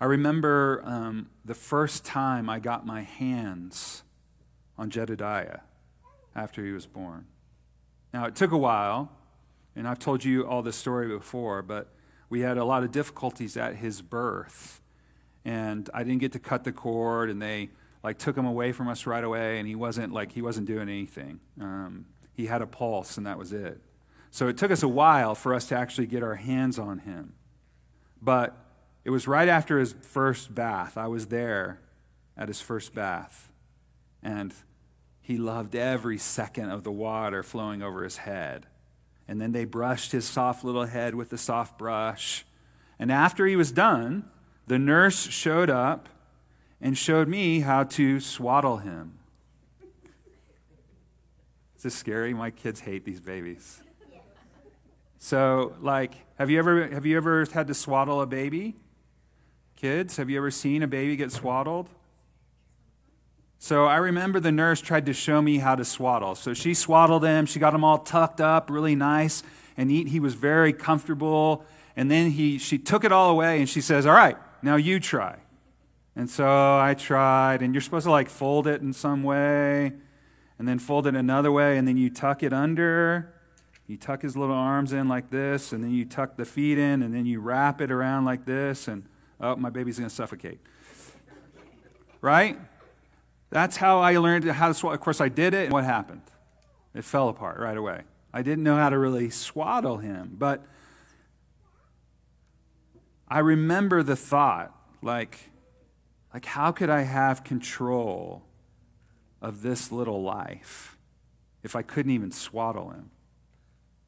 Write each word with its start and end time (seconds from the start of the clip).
I 0.00 0.06
remember 0.06 0.82
um, 0.86 1.28
the 1.44 1.54
first 1.54 2.06
time 2.06 2.48
I 2.48 2.58
got 2.58 2.86
my 2.86 3.02
hands 3.02 4.02
on 4.78 4.88
Jedediah 4.88 5.60
after 6.34 6.64
he 6.64 6.72
was 6.72 6.86
born. 6.86 7.26
Now, 8.14 8.24
it 8.24 8.34
took 8.34 8.50
a 8.50 8.56
while, 8.56 9.12
and 9.76 9.86
I've 9.86 9.98
told 9.98 10.24
you 10.24 10.46
all 10.46 10.62
this 10.62 10.76
story 10.76 11.06
before, 11.08 11.60
but 11.60 11.92
we 12.30 12.40
had 12.40 12.56
a 12.56 12.64
lot 12.64 12.82
of 12.82 12.90
difficulties 12.90 13.58
at 13.58 13.76
his 13.76 14.00
birth. 14.00 14.80
And 15.44 15.90
I 15.92 16.02
didn't 16.02 16.20
get 16.20 16.32
to 16.32 16.38
cut 16.38 16.64
the 16.64 16.72
cord, 16.72 17.28
and 17.28 17.40
they 17.40 17.68
like 18.02 18.18
took 18.18 18.36
him 18.36 18.46
away 18.46 18.72
from 18.72 18.88
us 18.88 19.06
right 19.06 19.22
away, 19.22 19.58
and 19.58 19.68
he 19.68 19.74
wasn't 19.74 20.14
like 20.14 20.32
he 20.32 20.40
wasn't 20.40 20.66
doing 20.66 20.88
anything. 20.88 21.40
Um, 21.60 22.06
he 22.32 22.46
had 22.46 22.62
a 22.62 22.66
pulse, 22.66 23.18
and 23.18 23.26
that 23.26 23.36
was 23.38 23.52
it. 23.52 23.80
So 24.30 24.48
it 24.48 24.56
took 24.56 24.70
us 24.70 24.82
a 24.82 24.88
while 24.88 25.34
for 25.34 25.54
us 25.54 25.66
to 25.66 25.76
actually 25.76 26.06
get 26.06 26.22
our 26.22 26.36
hands 26.36 26.78
on 26.78 27.00
him. 27.00 27.34
But 28.22 28.56
it 29.10 29.12
was 29.12 29.26
right 29.26 29.48
after 29.48 29.80
his 29.80 29.92
first 30.02 30.54
bath. 30.54 30.96
I 30.96 31.08
was 31.08 31.26
there 31.26 31.80
at 32.36 32.46
his 32.46 32.60
first 32.60 32.94
bath. 32.94 33.50
And 34.22 34.54
he 35.20 35.36
loved 35.36 35.74
every 35.74 36.16
second 36.16 36.70
of 36.70 36.84
the 36.84 36.92
water 36.92 37.42
flowing 37.42 37.82
over 37.82 38.04
his 38.04 38.18
head. 38.18 38.66
And 39.26 39.40
then 39.40 39.50
they 39.50 39.64
brushed 39.64 40.12
his 40.12 40.26
soft 40.26 40.62
little 40.62 40.84
head 40.84 41.16
with 41.16 41.30
the 41.30 41.38
soft 41.38 41.76
brush. 41.76 42.46
And 43.00 43.10
after 43.10 43.46
he 43.46 43.56
was 43.56 43.72
done, 43.72 44.30
the 44.68 44.78
nurse 44.78 45.26
showed 45.26 45.70
up 45.70 46.08
and 46.80 46.96
showed 46.96 47.26
me 47.26 47.62
how 47.62 47.82
to 47.82 48.20
swaddle 48.20 48.76
him. 48.76 49.18
Is 51.76 51.82
this 51.82 51.96
scary? 51.96 52.32
My 52.32 52.52
kids 52.52 52.78
hate 52.78 53.04
these 53.04 53.20
babies. 53.20 53.82
So, 55.18 55.74
like, 55.80 56.14
have 56.38 56.48
you 56.48 56.60
ever 56.60 56.86
have 56.86 57.06
you 57.06 57.16
ever 57.16 57.44
had 57.52 57.66
to 57.66 57.74
swaddle 57.74 58.20
a 58.20 58.26
baby? 58.26 58.76
Kids, 59.80 60.18
have 60.18 60.28
you 60.28 60.36
ever 60.36 60.50
seen 60.50 60.82
a 60.82 60.86
baby 60.86 61.16
get 61.16 61.32
swaddled? 61.32 61.88
So 63.58 63.86
I 63.86 63.96
remember 63.96 64.38
the 64.38 64.52
nurse 64.52 64.78
tried 64.78 65.06
to 65.06 65.14
show 65.14 65.40
me 65.40 65.56
how 65.56 65.74
to 65.74 65.86
swaddle. 65.86 66.34
So 66.34 66.52
she 66.52 66.74
swaddled 66.74 67.24
him, 67.24 67.46
she 67.46 67.58
got 67.58 67.72
him 67.72 67.82
all 67.82 67.96
tucked 67.96 68.42
up, 68.42 68.68
really 68.68 68.94
nice, 68.94 69.42
and 69.78 69.90
he, 69.90 70.04
he 70.04 70.20
was 70.20 70.34
very 70.34 70.74
comfortable. 70.74 71.64
And 71.96 72.10
then 72.10 72.32
he, 72.32 72.58
she 72.58 72.76
took 72.76 73.04
it 73.04 73.10
all 73.10 73.30
away 73.30 73.58
and 73.58 73.66
she 73.66 73.80
says, 73.80 74.04
All 74.04 74.12
right, 74.12 74.36
now 74.60 74.76
you 74.76 75.00
try. 75.00 75.38
And 76.14 76.28
so 76.28 76.46
I 76.46 76.92
tried, 76.92 77.62
and 77.62 77.72
you're 77.72 77.80
supposed 77.80 78.04
to 78.04 78.10
like 78.10 78.28
fold 78.28 78.66
it 78.66 78.82
in 78.82 78.92
some 78.92 79.22
way, 79.22 79.94
and 80.58 80.68
then 80.68 80.78
fold 80.78 81.06
it 81.06 81.16
another 81.16 81.50
way, 81.50 81.78
and 81.78 81.88
then 81.88 81.96
you 81.96 82.10
tuck 82.10 82.42
it 82.42 82.52
under. 82.52 83.32
You 83.86 83.96
tuck 83.96 84.20
his 84.20 84.36
little 84.36 84.54
arms 84.54 84.92
in 84.92 85.08
like 85.08 85.30
this, 85.30 85.72
and 85.72 85.82
then 85.82 85.92
you 85.92 86.04
tuck 86.04 86.36
the 86.36 86.44
feet 86.44 86.76
in, 86.76 87.00
and 87.00 87.14
then 87.14 87.24
you 87.24 87.40
wrap 87.40 87.80
it 87.80 87.90
around 87.90 88.26
like 88.26 88.44
this, 88.44 88.86
and 88.86 89.04
oh, 89.40 89.56
my 89.56 89.70
baby's 89.70 89.98
going 89.98 90.08
to 90.08 90.14
suffocate. 90.14 90.60
Right? 92.20 92.58
That's 93.50 93.76
how 93.76 94.00
I 94.00 94.16
learned 94.18 94.44
how 94.44 94.68
to 94.68 94.74
swaddle. 94.74 94.94
Of 94.94 95.00
course, 95.00 95.20
I 95.20 95.28
did 95.28 95.54
it, 95.54 95.64
and 95.64 95.72
what 95.72 95.84
happened? 95.84 96.22
It 96.94 97.04
fell 97.04 97.28
apart 97.28 97.58
right 97.58 97.76
away. 97.76 98.02
I 98.32 98.42
didn't 98.42 98.64
know 98.64 98.76
how 98.76 98.90
to 98.90 98.98
really 98.98 99.30
swaddle 99.30 99.98
him, 99.98 100.36
but 100.38 100.64
I 103.28 103.38
remember 103.40 104.02
the 104.02 104.16
thought 104.16 104.74
like, 105.02 105.50
like 106.32 106.44
how 106.44 106.72
could 106.72 106.90
I 106.90 107.02
have 107.02 107.42
control 107.42 108.42
of 109.40 109.62
this 109.62 109.90
little 109.90 110.22
life 110.22 110.98
if 111.62 111.74
I 111.74 111.82
couldn't 111.82 112.12
even 112.12 112.30
swaddle 112.30 112.90
him? 112.90 113.10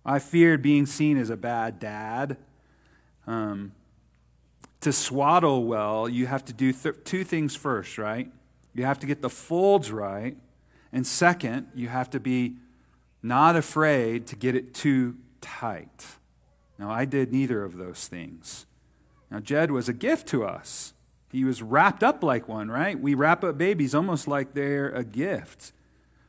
I 0.05 0.19
feared 0.19 0.63
being 0.63 0.87
seen 0.87 1.17
as 1.17 1.31
a 1.31 1.37
bad 1.37 1.79
dad. 1.79 2.37
Um, 3.27 3.73
to 4.83 4.93
swaddle 4.93 5.65
well, 5.65 6.09
you 6.09 6.27
have 6.27 6.45
to 6.45 6.53
do 6.53 6.73
th- 6.73 6.97
two 7.05 7.25
things 7.25 7.57
first, 7.57 7.99
right? 7.99 8.31
You 8.75 8.85
have 8.85 8.99
to 9.01 9.07
get 9.07 9.23
the 9.23 9.31
folds 9.31 9.91
right. 9.91 10.37
And 10.93 11.07
second, 11.07 11.69
you 11.75 11.89
have 11.89 12.11
to 12.11 12.21
be 12.21 12.57
not 13.23 13.57
afraid 13.57 14.27
to 14.29 14.37
get 14.37 14.55
it 14.55 14.75
too 14.75 15.17
tight. 15.41 16.07
Now, 16.79 16.91
I 16.91 17.05
did 17.05 17.33
neither 17.33 17.63
of 17.65 17.77
those 17.77 18.09
things. 18.09 18.67
Now, 19.31 19.39
Jed 19.39 19.71
was 19.71 19.89
a 19.89 19.93
gift 19.93 20.27
to 20.29 20.45
us. 20.45 20.95
He 21.31 21.45
was 21.45 21.63
wrapped 21.63 22.03
up 22.03 22.23
like 22.23 22.49
one, 22.49 22.71
right? 22.71 23.01
We 23.01 23.15
wrap 23.15 23.43
up 23.43 23.57
babies 23.57 23.95
almost 23.95 24.29
like 24.29 24.53
they're 24.53 24.91
a 24.91 25.05
gift. 25.05 25.73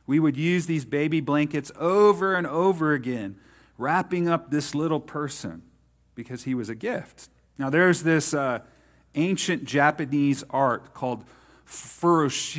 We 0.06 0.18
would 0.18 0.36
use 0.36 0.66
these 0.66 0.84
baby 0.84 1.20
blankets 1.20 1.72
over 1.78 2.34
and 2.34 2.46
over 2.46 2.92
again, 2.92 3.36
wrapping 3.76 4.28
up 4.28 4.50
this 4.50 4.74
little 4.74 5.00
person 5.00 5.62
because 6.14 6.44
he 6.44 6.54
was 6.54 6.68
a 6.68 6.74
gift. 6.74 7.28
Now, 7.58 7.70
there's 7.70 8.02
this 8.02 8.34
uh, 8.34 8.60
ancient 9.14 9.64
Japanese 9.64 10.42
art 10.50 10.92
called 10.94 11.24
furoshiki, 11.66 12.58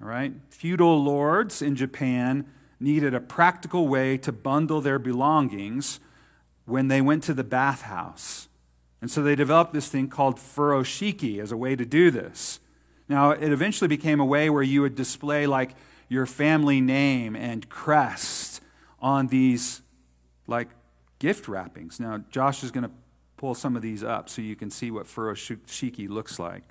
all 0.00 0.08
right? 0.08 0.32
Feudal 0.50 1.02
lords 1.02 1.60
in 1.62 1.76
Japan 1.76 2.46
needed 2.78 3.14
a 3.14 3.20
practical 3.20 3.88
way 3.88 4.16
to 4.18 4.32
bundle 4.32 4.80
their 4.80 4.98
belongings 4.98 6.00
when 6.64 6.88
they 6.88 7.00
went 7.00 7.22
to 7.24 7.34
the 7.34 7.44
bathhouse. 7.44 8.48
And 9.00 9.10
so 9.10 9.22
they 9.22 9.34
developed 9.34 9.72
this 9.72 9.88
thing 9.88 10.08
called 10.08 10.36
furoshiki 10.36 11.40
as 11.40 11.50
a 11.50 11.56
way 11.56 11.74
to 11.76 11.84
do 11.84 12.10
this. 12.10 12.60
Now, 13.08 13.30
it 13.30 13.52
eventually 13.52 13.88
became 13.88 14.20
a 14.20 14.24
way 14.24 14.48
where 14.48 14.62
you 14.62 14.82
would 14.82 14.94
display 14.94 15.46
like 15.46 15.74
your 16.08 16.26
family 16.26 16.80
name 16.80 17.34
and 17.34 17.68
crest 17.68 18.62
on 19.00 19.26
these 19.26 19.82
like 20.46 20.68
gift 21.18 21.48
wrappings. 21.48 21.98
Now, 21.98 22.22
Josh 22.30 22.62
is 22.62 22.70
going 22.70 22.84
to 22.84 22.90
pull 23.42 23.54
some 23.56 23.74
of 23.74 23.82
these 23.82 24.04
up 24.04 24.28
so 24.28 24.40
you 24.40 24.54
can 24.54 24.70
see 24.70 24.88
what 24.88 25.04
furoshiki 25.04 26.08
looks 26.08 26.38
like. 26.38 26.62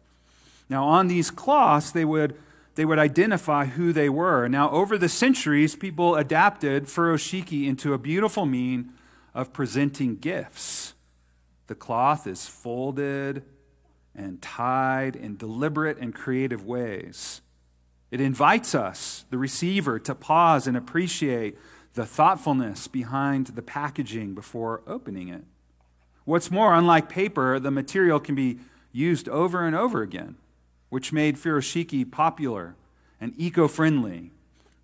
Now, 0.70 0.86
on 0.86 1.10
these 1.10 1.30
cloths, 1.30 1.92
they 1.92 2.06
would, 2.06 2.34
they 2.76 2.86
would 2.86 2.98
identify 2.98 3.66
who 3.66 3.92
they 3.92 4.08
were. 4.08 4.48
Now, 4.48 4.72
over 4.72 4.98
the 4.98 5.10
centuries, 5.10 5.76
people 5.76 6.16
adapted 6.16 6.86
furoshiki 6.86 7.68
into 7.68 7.94
a 7.94 7.98
beautiful 7.98 8.46
mean 8.46 8.94
of 9.34 9.52
presenting 9.52 10.16
gifts. 10.16 10.94
The 11.68 11.76
cloth 11.76 12.26
is 12.26 12.48
folded 12.48 13.44
and 14.16 14.42
tied 14.42 15.18
in 15.18 15.36
deliberate 15.36 15.98
and 15.98 16.16
creative 16.16 16.66
ways. 16.66 17.42
It 18.12 18.22
invites 18.22 18.74
us, 18.74 19.26
the 19.30 19.38
receiver, 19.38 20.00
to 20.00 20.16
pause 20.16 20.68
and 20.68 20.78
appreciate 20.78 21.58
the 21.96 22.06
thoughtfulness 22.06 22.88
behind 22.88 23.48
the 23.48 23.62
packaging 23.62 24.36
before 24.36 24.84
opening 24.88 25.28
it. 25.28 25.44
What's 26.32 26.50
more, 26.50 26.74
unlike 26.74 27.10
paper, 27.10 27.60
the 27.60 27.72
material 27.72 28.18
can 28.18 28.36
be 28.36 28.60
used 28.94 29.28
over 29.28 29.66
and 29.66 29.76
over 29.76 30.02
again, 30.02 30.38
which 30.88 31.12
made 31.12 31.36
furoshiki 31.36 32.10
popular 32.10 32.78
and 33.20 33.34
eco 33.36 33.68
friendly. 33.68 34.32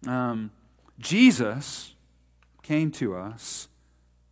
Um, 0.06 0.52
Jesus 1.00 1.96
came 2.64 2.92
to 2.92 3.16
us 3.16 3.70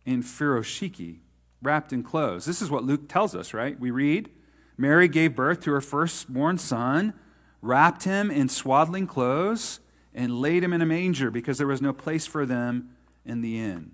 in 0.04 0.22
furoshiki, 0.22 1.20
wrapped 1.62 1.90
in 1.90 2.02
clothes. 2.02 2.44
This 2.44 2.60
is 2.60 2.70
what 2.70 2.84
Luke 2.84 3.08
tells 3.08 3.34
us, 3.34 3.54
right? 3.54 3.80
We 3.80 3.90
read 3.90 4.28
Mary 4.76 5.08
gave 5.08 5.34
birth 5.34 5.62
to 5.62 5.72
her 5.72 5.80
firstborn 5.80 6.58
son, 6.58 7.14
wrapped 7.62 8.04
him 8.04 8.30
in 8.30 8.50
swaddling 8.50 9.06
clothes, 9.06 9.80
and 10.14 10.38
laid 10.42 10.62
him 10.62 10.74
in 10.74 10.82
a 10.82 10.86
manger 10.86 11.30
because 11.30 11.56
there 11.56 11.66
was 11.66 11.80
no 11.80 11.94
place 11.94 12.26
for 12.26 12.44
them 12.44 12.90
in 13.24 13.40
the 13.40 13.58
inn. 13.58 13.92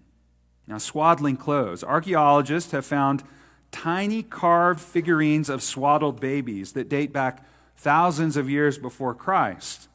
Now, 0.66 0.78
swaddling 0.78 1.36
clothes. 1.36 1.82
Archaeologists 1.82 2.72
have 2.72 2.86
found 2.86 3.24
tiny 3.72 4.22
carved 4.22 4.80
figurines 4.80 5.48
of 5.48 5.62
swaddled 5.62 6.20
babies 6.20 6.72
that 6.72 6.88
date 6.88 7.12
back 7.12 7.44
thousands 7.76 8.36
of 8.36 8.48
years 8.48 8.78
before 8.78 9.14
Christ. 9.14 9.88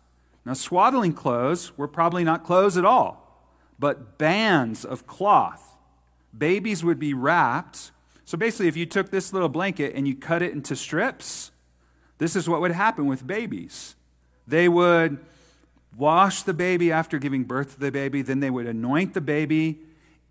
Now, 0.46 0.54
swaddling 0.54 1.14
clothes 1.14 1.78
were 1.78 1.88
probably 1.88 2.24
not 2.24 2.44
clothes 2.44 2.78
at 2.78 2.86
all, 2.86 3.42
but 3.80 4.18
bands 4.18 4.84
of 4.84 5.08
cloth. 5.08 5.78
Babies 6.38 6.84
would 6.84 7.00
be 7.00 7.14
wrapped. 7.14 7.92
So 8.26 8.38
basically, 8.38 8.68
if 8.68 8.76
you 8.76 8.86
took 8.86 9.10
this 9.10 9.32
little 9.32 9.50
blanket 9.50 9.94
and 9.96 10.08
you 10.08 10.16
cut 10.16 10.42
it 10.42 10.52
into 10.52 10.76
strips, 10.76 11.52
this 12.18 12.36
is 12.36 12.50
what 12.50 12.62
would 12.62 12.72
happen 12.72 13.06
with 13.06 13.26
babies. 13.26 13.96
They 14.48 14.68
would 14.68 15.20
wash 15.96 16.44
the 16.44 16.54
baby 16.54 16.92
after 16.92 17.20
giving 17.20 17.44
birth 17.44 17.76
to 17.76 17.80
the 17.80 17.92
baby, 17.92 18.22
then 18.22 18.40
they 18.40 18.50
would 18.50 18.68
anoint 18.68 19.14
the 19.14 19.22
baby 19.22 19.80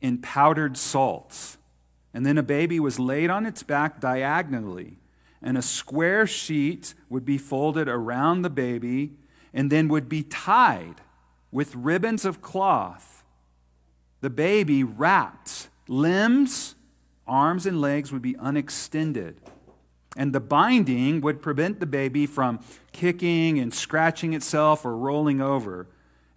in 0.00 0.19
powdered 0.19 0.76
salts. 0.76 1.58
And 2.12 2.25
then 2.25 2.38
a 2.38 2.43
baby 2.43 2.81
was 2.81 2.98
laid 2.98 3.31
on 3.31 3.44
its 3.44 3.62
back 3.62 4.00
diagonally, 4.00 4.98
and 5.43 5.58
a 5.58 5.62
square 5.62 6.26
sheet 6.26 6.94
would 7.08 7.25
be 7.25 7.38
folded 7.38 7.88
around 7.88 8.43
the 8.43 8.50
baby 8.50 9.12
and 9.52 9.70
then 9.70 9.88
would 9.88 10.08
be 10.08 10.22
tied 10.22 10.96
with 11.50 11.75
ribbons 11.75 12.25
of 12.25 12.43
cloth. 12.43 13.25
The 14.20 14.31
baby 14.31 14.82
wrapped, 14.82 15.69
limbs, 15.88 16.75
arms, 17.26 17.66
and 17.66 17.81
legs 17.81 18.12
would 18.12 18.22
be 18.22 18.37
unextended. 18.37 19.40
And 20.16 20.34
the 20.34 20.40
binding 20.40 21.20
would 21.20 21.43
prevent 21.43 21.81
the 21.81 21.87
baby 21.87 22.26
from 22.26 22.60
kicking 22.93 23.58
and 23.58 23.72
scratching 23.72 24.32
itself 24.32 24.84
or 24.84 24.96
rolling 24.96 25.40
over. 25.40 25.87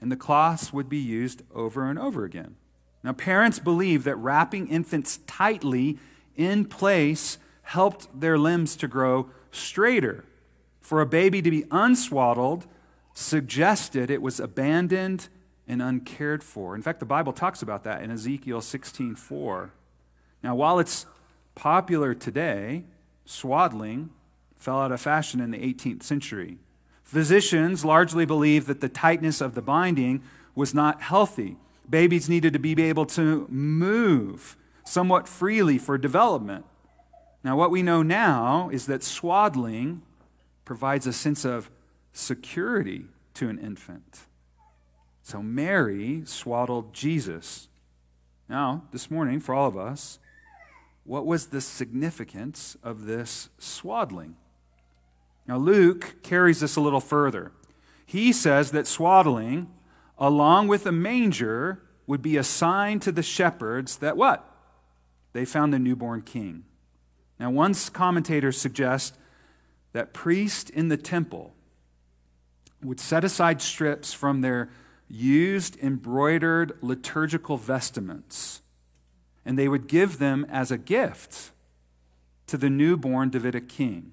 And 0.02 0.12
the 0.12 0.18
cloths 0.18 0.74
would 0.74 0.90
be 0.90 0.98
used 0.98 1.44
over 1.54 1.90
and 1.90 1.98
over 1.98 2.26
again. 2.26 2.56
Now, 3.04 3.14
parents 3.14 3.60
believe 3.60 4.04
that 4.04 4.16
wrapping 4.18 4.68
infants 4.68 5.20
tightly 5.26 5.98
in 6.36 6.66
place 6.66 7.38
helped 7.64 8.20
their 8.20 8.38
limbs 8.38 8.76
to 8.78 8.88
grow 8.88 9.30
straighter. 9.52 10.26
For 10.82 11.02
a 11.02 11.06
baby 11.06 11.42
to 11.42 11.52
be 11.52 11.66
unswaddled 11.72 12.66
suggested 13.14 14.10
it 14.10 14.22
was 14.22 14.40
abandoned 14.40 15.30
and 15.68 15.82
uncared 15.82 16.44
for. 16.44 16.76
In 16.76 16.82
fact, 16.82 17.00
the 17.00 17.06
Bible 17.06 17.32
talks 17.32 17.62
about 17.62 17.84
that 17.84 18.02
in 18.02 18.10
Ezekiel 18.10 18.62
16:4. 18.62 19.72
Now, 20.44 20.56
while 20.56 20.80
it's 20.80 21.06
popular 21.56 22.14
today, 22.14 22.86
swaddling 23.26 24.10
fell 24.56 24.80
out 24.80 24.92
of 24.92 25.00
fashion 25.00 25.40
in 25.40 25.52
the 25.52 25.64
18th 25.64 26.04
century. 26.04 26.58
Physicians 27.04 27.86
largely 27.86 28.26
believed 28.26 28.68
that 28.68 28.82
the 28.82 28.90
tightness 28.90 29.42
of 29.42 29.54
the 29.54 29.62
binding 29.62 30.22
was 30.56 30.74
not 30.74 31.02
healthy. 31.02 31.58
Babies 31.90 32.30
needed 32.30 32.54
to 32.54 32.60
be 32.60 32.82
able 32.84 33.06
to 33.08 33.48
move 33.50 34.56
somewhat 34.84 35.28
freely 35.28 35.78
for 35.78 35.98
development. 35.98 36.66
Now, 37.44 37.56
what 37.58 37.72
we 37.72 37.82
know 37.82 38.04
now 38.04 38.70
is 38.72 38.86
that 38.88 39.04
swaddling 39.04 40.02
provides 40.66 41.08
a 41.08 41.14
sense 41.14 41.46
of 41.46 41.70
security 42.12 43.06
to 43.36 43.50
an 43.50 43.58
infant. 43.58 44.28
So 45.24 45.42
Mary 45.42 46.24
swaddled 46.26 46.94
Jesus. 46.94 47.70
Now, 48.50 48.84
this 48.92 49.10
morning, 49.10 49.40
for 49.40 49.56
all 49.56 49.68
of 49.68 49.78
us, 49.78 50.20
what 51.04 51.26
was 51.26 51.48
the 51.48 51.62
significance 51.62 52.76
of 52.84 53.06
this 53.06 53.50
swaddling? 53.58 54.36
Now, 55.48 55.58
Luke 55.58 56.18
carries 56.22 56.60
this 56.60 56.76
a 56.76 56.82
little 56.82 57.00
further. 57.00 57.52
He 58.06 58.34
says 58.34 58.72
that 58.72 58.88
swaddling, 58.88 59.72
along 60.20 60.68
with 60.68 60.86
a 60.86 60.92
manger, 60.92 61.82
would 62.06 62.22
be 62.22 62.38
a 62.38 62.44
sign 62.44 63.00
to 63.00 63.12
the 63.12 63.24
shepherds 63.24 63.98
that 63.98 64.18
what? 64.18 64.46
They 65.34 65.46
found 65.46 65.72
the 65.72 65.80
newborn 65.80 66.22
king. 66.22 66.66
Now, 67.40 67.50
one 67.52 67.74
commentator 67.94 68.52
suggests 68.52 69.18
that 69.94 70.14
priests 70.14 70.70
in 70.70 70.90
the 70.90 70.98
temple 70.98 71.54
would 72.84 73.00
set 73.00 73.24
aside 73.24 73.62
strips 73.62 74.14
from 74.14 74.42
their 74.42 74.70
used 75.08 75.78
embroidered 75.82 76.78
liturgical 76.82 77.58
vestments, 77.58 78.62
and 79.46 79.58
they 79.58 79.68
would 79.68 79.88
give 79.88 80.20
them 80.20 80.46
as 80.50 80.72
a 80.72 80.78
gift 80.78 81.52
to 82.48 82.58
the 82.58 82.70
newborn 82.70 83.30
Davidic 83.30 83.70
king. 83.70 84.12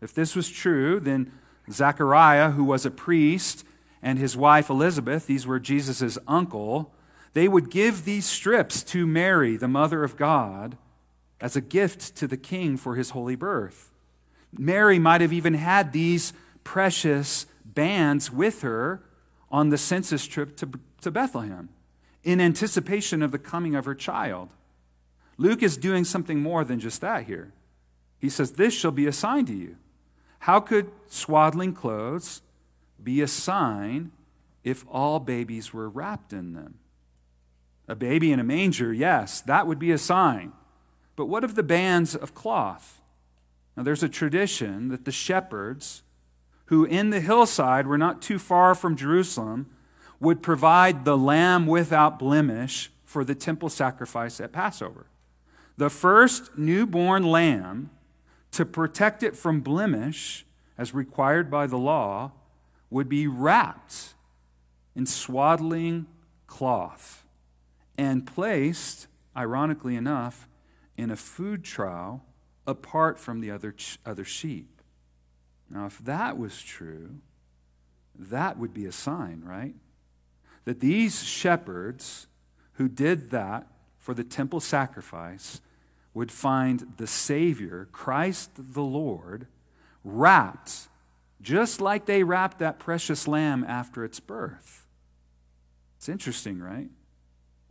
If 0.00 0.14
this 0.14 0.36
was 0.36 0.48
true, 0.48 1.00
then 1.00 1.32
Zechariah, 1.70 2.50
who 2.50 2.64
was 2.64 2.86
a 2.86 2.90
priest, 2.90 3.64
and 4.02 4.18
his 4.18 4.36
wife 4.36 4.70
Elizabeth, 4.70 5.26
these 5.26 5.46
were 5.46 5.58
Jesus' 5.58 6.18
uncle, 6.26 6.92
they 7.32 7.48
would 7.48 7.70
give 7.70 8.04
these 8.04 8.26
strips 8.26 8.82
to 8.84 9.06
Mary, 9.06 9.56
the 9.56 9.68
mother 9.68 10.04
of 10.04 10.16
God, 10.16 10.78
as 11.40 11.54
a 11.54 11.60
gift 11.60 12.16
to 12.16 12.26
the 12.26 12.36
king 12.36 12.76
for 12.76 12.94
his 12.94 13.10
holy 13.10 13.36
birth. 13.36 13.90
Mary 14.56 14.98
might 14.98 15.20
have 15.20 15.32
even 15.32 15.54
had 15.54 15.92
these 15.92 16.32
precious 16.64 17.46
bands 17.64 18.30
with 18.30 18.62
her 18.62 19.02
on 19.50 19.68
the 19.68 19.78
census 19.78 20.26
trip 20.26 20.56
to, 20.56 20.68
to 21.00 21.10
Bethlehem 21.10 21.68
in 22.24 22.40
anticipation 22.40 23.22
of 23.22 23.32
the 23.32 23.38
coming 23.38 23.74
of 23.74 23.84
her 23.84 23.94
child. 23.94 24.50
Luke 25.38 25.62
is 25.62 25.76
doing 25.76 26.04
something 26.04 26.40
more 26.40 26.64
than 26.64 26.80
just 26.80 27.00
that 27.00 27.24
here. 27.24 27.52
He 28.18 28.30
says, 28.30 28.52
This 28.52 28.74
shall 28.74 28.90
be 28.90 29.06
a 29.06 29.12
sign 29.12 29.46
to 29.46 29.54
you. 29.54 29.76
How 30.40 30.60
could 30.60 30.90
swaddling 31.06 31.72
clothes 31.72 32.42
be 33.02 33.20
a 33.20 33.28
sign 33.28 34.12
if 34.64 34.84
all 34.90 35.20
babies 35.20 35.72
were 35.72 35.88
wrapped 35.88 36.32
in 36.32 36.52
them? 36.52 36.78
A 37.88 37.94
baby 37.94 38.32
in 38.32 38.40
a 38.40 38.44
manger, 38.44 38.92
yes, 38.92 39.40
that 39.42 39.66
would 39.66 39.78
be 39.78 39.92
a 39.92 39.98
sign. 39.98 40.52
But 41.14 41.26
what 41.26 41.44
of 41.44 41.54
the 41.54 41.62
bands 41.62 42.14
of 42.14 42.34
cloth? 42.34 43.00
Now, 43.76 43.82
there's 43.82 44.02
a 44.02 44.08
tradition 44.08 44.88
that 44.88 45.04
the 45.04 45.12
shepherds 45.12 46.02
who 46.66 46.84
in 46.84 47.10
the 47.10 47.20
hillside 47.20 47.86
were 47.86 47.98
not 47.98 48.20
too 48.20 48.38
far 48.38 48.74
from 48.74 48.96
Jerusalem, 48.96 49.66
would 50.18 50.42
provide 50.42 51.04
the 51.04 51.16
lamb 51.16 51.66
without 51.66 52.18
blemish 52.18 52.90
for 53.04 53.24
the 53.24 53.34
temple 53.34 53.68
sacrifice 53.68 54.40
at 54.40 54.52
Passover. 54.52 55.06
The 55.76 55.90
first 55.90 56.56
newborn 56.56 57.22
lamb, 57.22 57.90
to 58.52 58.64
protect 58.64 59.22
it 59.22 59.36
from 59.36 59.60
blemish, 59.60 60.44
as 60.78 60.94
required 60.94 61.50
by 61.50 61.66
the 61.66 61.78
law, 61.78 62.32
would 62.96 63.10
be 63.10 63.26
wrapped 63.26 64.14
in 64.94 65.04
swaddling 65.04 66.06
cloth 66.46 67.26
and 67.98 68.26
placed, 68.26 69.06
ironically 69.36 69.94
enough, 69.94 70.48
in 70.96 71.10
a 71.10 71.16
food 71.16 71.62
trough 71.62 72.20
apart 72.66 73.18
from 73.18 73.42
the 73.42 73.50
other, 73.50 73.74
other 74.06 74.24
sheep. 74.24 74.80
Now, 75.68 75.84
if 75.84 75.98
that 75.98 76.38
was 76.38 76.62
true, 76.62 77.16
that 78.18 78.58
would 78.58 78.72
be 78.72 78.86
a 78.86 78.92
sign, 78.92 79.42
right? 79.44 79.74
That 80.64 80.80
these 80.80 81.22
shepherds 81.22 82.28
who 82.76 82.88
did 82.88 83.28
that 83.30 83.66
for 83.98 84.14
the 84.14 84.24
temple 84.24 84.60
sacrifice 84.60 85.60
would 86.14 86.32
find 86.32 86.94
the 86.96 87.06
Savior, 87.06 87.88
Christ 87.92 88.52
the 88.56 88.80
Lord, 88.80 89.48
wrapped 90.02 90.88
just 91.40 91.80
like 91.80 92.06
they 92.06 92.22
wrapped 92.22 92.58
that 92.58 92.78
precious 92.78 93.28
lamb 93.28 93.64
after 93.68 94.04
its 94.04 94.20
birth. 94.20 94.86
It's 95.96 96.08
interesting, 96.08 96.60
right? 96.60 96.88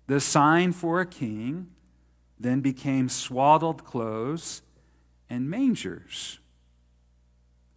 The 0.08 0.20
sign 0.20 0.72
for 0.72 1.02
a 1.02 1.06
king 1.06 1.68
then 2.40 2.62
became 2.62 3.10
swaddled 3.10 3.86
clothes 3.86 4.62
and 5.30 5.50
mangers 5.50 6.40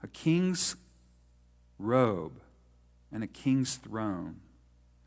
a 0.01 0.07
king's 0.09 0.77
robe 1.79 2.41
and 3.11 3.25
a 3.25 3.27
king's 3.27 3.77
throne, 3.77 4.37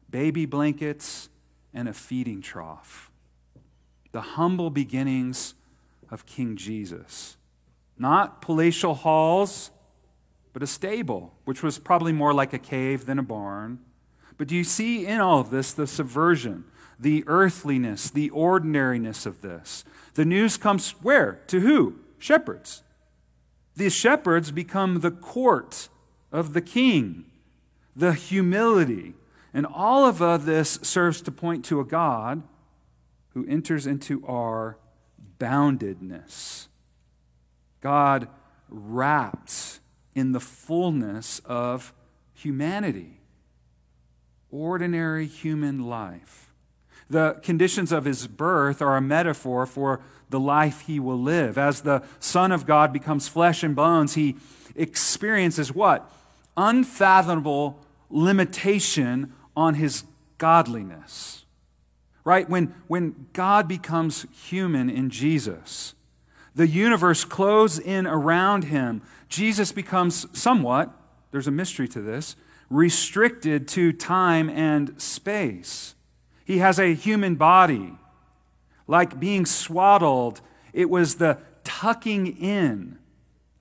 baby 0.09 0.45
blankets 0.45 1.29
and 1.73 1.87
a 1.87 1.93
feeding 1.93 2.41
trough. 2.41 3.09
The 4.11 4.21
humble 4.21 4.69
beginnings 4.69 5.53
of 6.09 6.25
King 6.25 6.57
Jesus. 6.57 7.37
Not 7.97 8.41
palatial 8.41 8.95
halls, 8.95 9.71
but 10.53 10.63
a 10.63 10.67
stable, 10.67 11.33
which 11.45 11.63
was 11.63 11.79
probably 11.79 12.11
more 12.11 12.33
like 12.33 12.53
a 12.53 12.59
cave 12.59 13.05
than 13.05 13.19
a 13.19 13.23
barn. 13.23 13.79
But 14.37 14.47
do 14.47 14.55
you 14.55 14.63
see 14.63 15.05
in 15.05 15.21
all 15.21 15.39
of 15.39 15.49
this 15.49 15.71
the 15.71 15.87
subversion, 15.87 16.65
the 16.99 17.23
earthliness, 17.27 18.09
the 18.09 18.29
ordinariness 18.31 19.25
of 19.25 19.41
this? 19.41 19.85
The 20.15 20.25
news 20.25 20.57
comes 20.57 20.91
where? 21.01 21.41
To 21.47 21.59
who? 21.61 21.99
Shepherds. 22.17 22.83
These 23.75 23.93
shepherds 23.93 24.51
become 24.51 24.99
the 24.99 25.11
court 25.11 25.89
of 26.31 26.53
the 26.53 26.61
king, 26.61 27.25
the 27.95 28.13
humility. 28.13 29.13
And 29.53 29.65
all 29.65 30.05
of 30.05 30.21
uh, 30.21 30.37
this 30.37 30.79
serves 30.81 31.21
to 31.21 31.31
point 31.31 31.65
to 31.65 31.79
a 31.79 31.85
God 31.85 32.43
who 33.33 33.45
enters 33.47 33.87
into 33.87 34.25
our 34.25 34.77
boundedness. 35.39 36.67
God 37.81 38.27
wrapped 38.69 39.49
in 40.15 40.31
the 40.31 40.39
fullness 40.39 41.39
of 41.45 41.93
humanity, 42.33 43.19
ordinary 44.49 45.25
human 45.25 45.85
life. 45.85 46.53
The 47.09 47.39
conditions 47.43 47.91
of 47.91 48.05
his 48.05 48.27
birth 48.27 48.81
are 48.81 48.95
a 48.95 49.01
metaphor 49.01 49.65
for 49.65 50.01
the 50.29 50.39
life 50.39 50.81
he 50.81 50.99
will 50.99 51.19
live. 51.19 51.57
As 51.57 51.81
the 51.81 52.03
Son 52.19 52.51
of 52.51 52.65
God 52.65 52.93
becomes 52.93 53.27
flesh 53.27 53.63
and 53.63 53.75
bones, 53.75 54.15
he 54.15 54.37
experiences 54.75 55.73
what? 55.73 56.09
Unfathomable 56.55 57.79
limitation 58.09 59.33
on 59.55 59.75
his 59.75 60.05
godliness. 60.37 61.45
Right? 62.23 62.49
When, 62.49 62.73
when 62.87 63.27
God 63.33 63.67
becomes 63.67 64.25
human 64.31 64.89
in 64.89 65.09
Jesus, 65.09 65.95
the 66.55 66.67
universe 66.67 67.23
closes 67.23 67.79
in 67.79 68.05
around 68.05 68.65
him. 68.65 69.01
Jesus 69.29 69.71
becomes 69.71 70.25
somewhat, 70.37 70.91
there's 71.31 71.47
a 71.47 71.51
mystery 71.51 71.87
to 71.89 72.01
this, 72.01 72.35
restricted 72.69 73.67
to 73.69 73.91
time 73.91 74.49
and 74.49 74.99
space. 75.01 75.95
He 76.45 76.57
has 76.57 76.79
a 76.79 76.93
human 76.93 77.35
body 77.35 77.93
like 78.87 79.19
being 79.19 79.45
swaddled. 79.45 80.41
It 80.73 80.89
was 80.89 81.15
the 81.15 81.37
tucking 81.63 82.27
in 82.27 82.97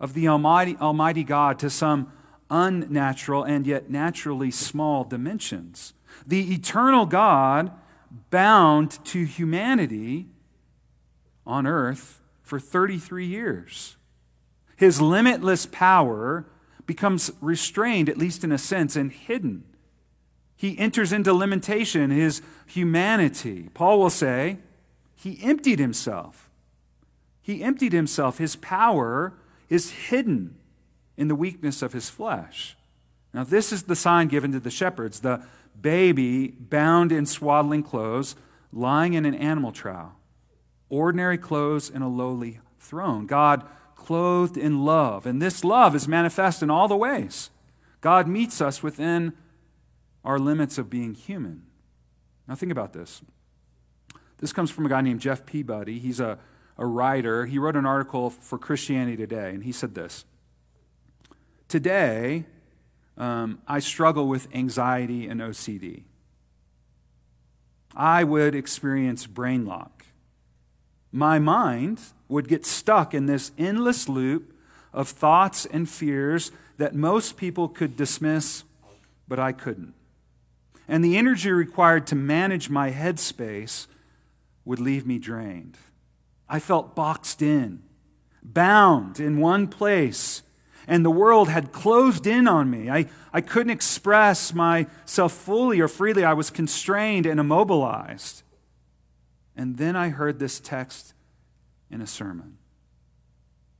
of 0.00 0.14
the 0.14 0.26
Almighty, 0.26 0.76
Almighty 0.80 1.22
God 1.24 1.58
to 1.60 1.70
some 1.70 2.12
unnatural 2.50 3.44
and 3.44 3.66
yet 3.66 3.90
naturally 3.90 4.50
small 4.50 5.04
dimensions. 5.04 5.94
The 6.26 6.52
eternal 6.52 7.06
God 7.06 7.70
bound 8.30 9.04
to 9.06 9.24
humanity 9.24 10.26
on 11.46 11.66
earth 11.66 12.19
for 12.50 12.58
33 12.58 13.24
years. 13.24 13.96
His 14.76 15.00
limitless 15.00 15.66
power 15.66 16.46
becomes 16.84 17.30
restrained, 17.40 18.08
at 18.08 18.18
least 18.18 18.42
in 18.42 18.50
a 18.50 18.58
sense, 18.58 18.96
and 18.96 19.12
hidden. 19.12 19.62
He 20.56 20.76
enters 20.76 21.12
into 21.12 21.32
limitation, 21.32 22.10
his 22.10 22.42
humanity. 22.66 23.70
Paul 23.72 24.00
will 24.00 24.10
say, 24.10 24.58
he 25.14 25.38
emptied 25.42 25.78
himself, 25.78 26.50
He 27.40 27.62
emptied 27.62 27.92
himself. 27.92 28.38
His 28.38 28.56
power 28.56 29.34
is 29.68 29.90
hidden 29.90 30.56
in 31.16 31.28
the 31.28 31.36
weakness 31.36 31.82
of 31.82 31.92
his 31.92 32.10
flesh. 32.10 32.76
Now, 33.32 33.44
this 33.44 33.72
is 33.72 33.84
the 33.84 33.94
sign 33.94 34.28
given 34.28 34.50
to 34.52 34.60
the 34.60 34.70
shepherds 34.70 35.20
the 35.20 35.44
baby 35.80 36.48
bound 36.48 37.12
in 37.12 37.26
swaddling 37.26 37.82
clothes, 37.82 38.34
lying 38.72 39.14
in 39.14 39.24
an 39.24 39.34
animal 39.34 39.72
trough, 39.72 40.14
ordinary 40.90 41.38
clothes 41.38 41.88
in 41.88 42.02
a 42.02 42.08
lowly 42.08 42.60
throne. 42.78 43.26
God 43.26 43.66
clothed 43.96 44.56
in 44.56 44.84
love. 44.84 45.24
And 45.24 45.40
this 45.40 45.64
love 45.64 45.94
is 45.94 46.08
manifest 46.08 46.62
in 46.62 46.70
all 46.70 46.88
the 46.88 46.96
ways. 46.96 47.50
God 48.00 48.26
meets 48.26 48.60
us 48.60 48.82
within 48.82 49.32
our 50.24 50.38
limits 50.38 50.78
of 50.78 50.90
being 50.90 51.14
human. 51.14 51.62
Now, 52.48 52.54
think 52.54 52.72
about 52.72 52.92
this. 52.92 53.22
This 54.38 54.52
comes 54.52 54.70
from 54.70 54.86
a 54.86 54.88
guy 54.88 55.02
named 55.02 55.20
Jeff 55.20 55.46
Peabody. 55.46 55.98
He's 55.98 56.18
a, 56.18 56.38
a 56.76 56.86
writer. 56.86 57.46
He 57.46 57.58
wrote 57.58 57.76
an 57.76 57.86
article 57.86 58.30
for 58.30 58.58
Christianity 58.58 59.16
Today, 59.16 59.50
and 59.50 59.64
he 59.64 59.72
said 59.72 59.94
this 59.94 60.24
Today, 61.68 62.46
um, 63.16 63.60
I 63.68 63.78
struggle 63.78 64.26
with 64.26 64.48
anxiety 64.54 65.28
and 65.28 65.40
OCD. 65.40 66.04
I 67.94 68.24
would 68.24 68.54
experience 68.54 69.26
brain 69.26 69.66
lock. 69.66 69.99
My 71.12 71.38
mind 71.38 72.00
would 72.28 72.48
get 72.48 72.64
stuck 72.64 73.14
in 73.14 73.26
this 73.26 73.52
endless 73.58 74.08
loop 74.08 74.54
of 74.92 75.08
thoughts 75.08 75.66
and 75.66 75.88
fears 75.88 76.52
that 76.76 76.94
most 76.94 77.36
people 77.36 77.68
could 77.68 77.96
dismiss, 77.96 78.64
but 79.28 79.38
I 79.38 79.52
couldn't. 79.52 79.94
And 80.88 81.04
the 81.04 81.16
energy 81.16 81.50
required 81.50 82.06
to 82.08 82.14
manage 82.14 82.70
my 82.70 82.90
headspace 82.90 83.86
would 84.64 84.80
leave 84.80 85.06
me 85.06 85.18
drained. 85.18 85.76
I 86.48 86.58
felt 86.58 86.96
boxed 86.96 87.42
in, 87.42 87.82
bound 88.42 89.20
in 89.20 89.38
one 89.38 89.68
place, 89.68 90.42
and 90.88 91.04
the 91.04 91.10
world 91.10 91.48
had 91.48 91.70
closed 91.70 92.26
in 92.26 92.48
on 92.48 92.70
me. 92.70 92.90
I, 92.90 93.06
I 93.32 93.40
couldn't 93.40 93.70
express 93.70 94.52
myself 94.52 95.32
fully 95.32 95.80
or 95.80 95.86
freely. 95.86 96.24
I 96.24 96.32
was 96.32 96.50
constrained 96.50 97.26
and 97.26 97.38
immobilized. 97.38 98.42
And 99.60 99.76
then 99.76 99.94
I 99.94 100.08
heard 100.08 100.38
this 100.38 100.58
text 100.58 101.12
in 101.90 102.00
a 102.00 102.06
sermon. 102.06 102.56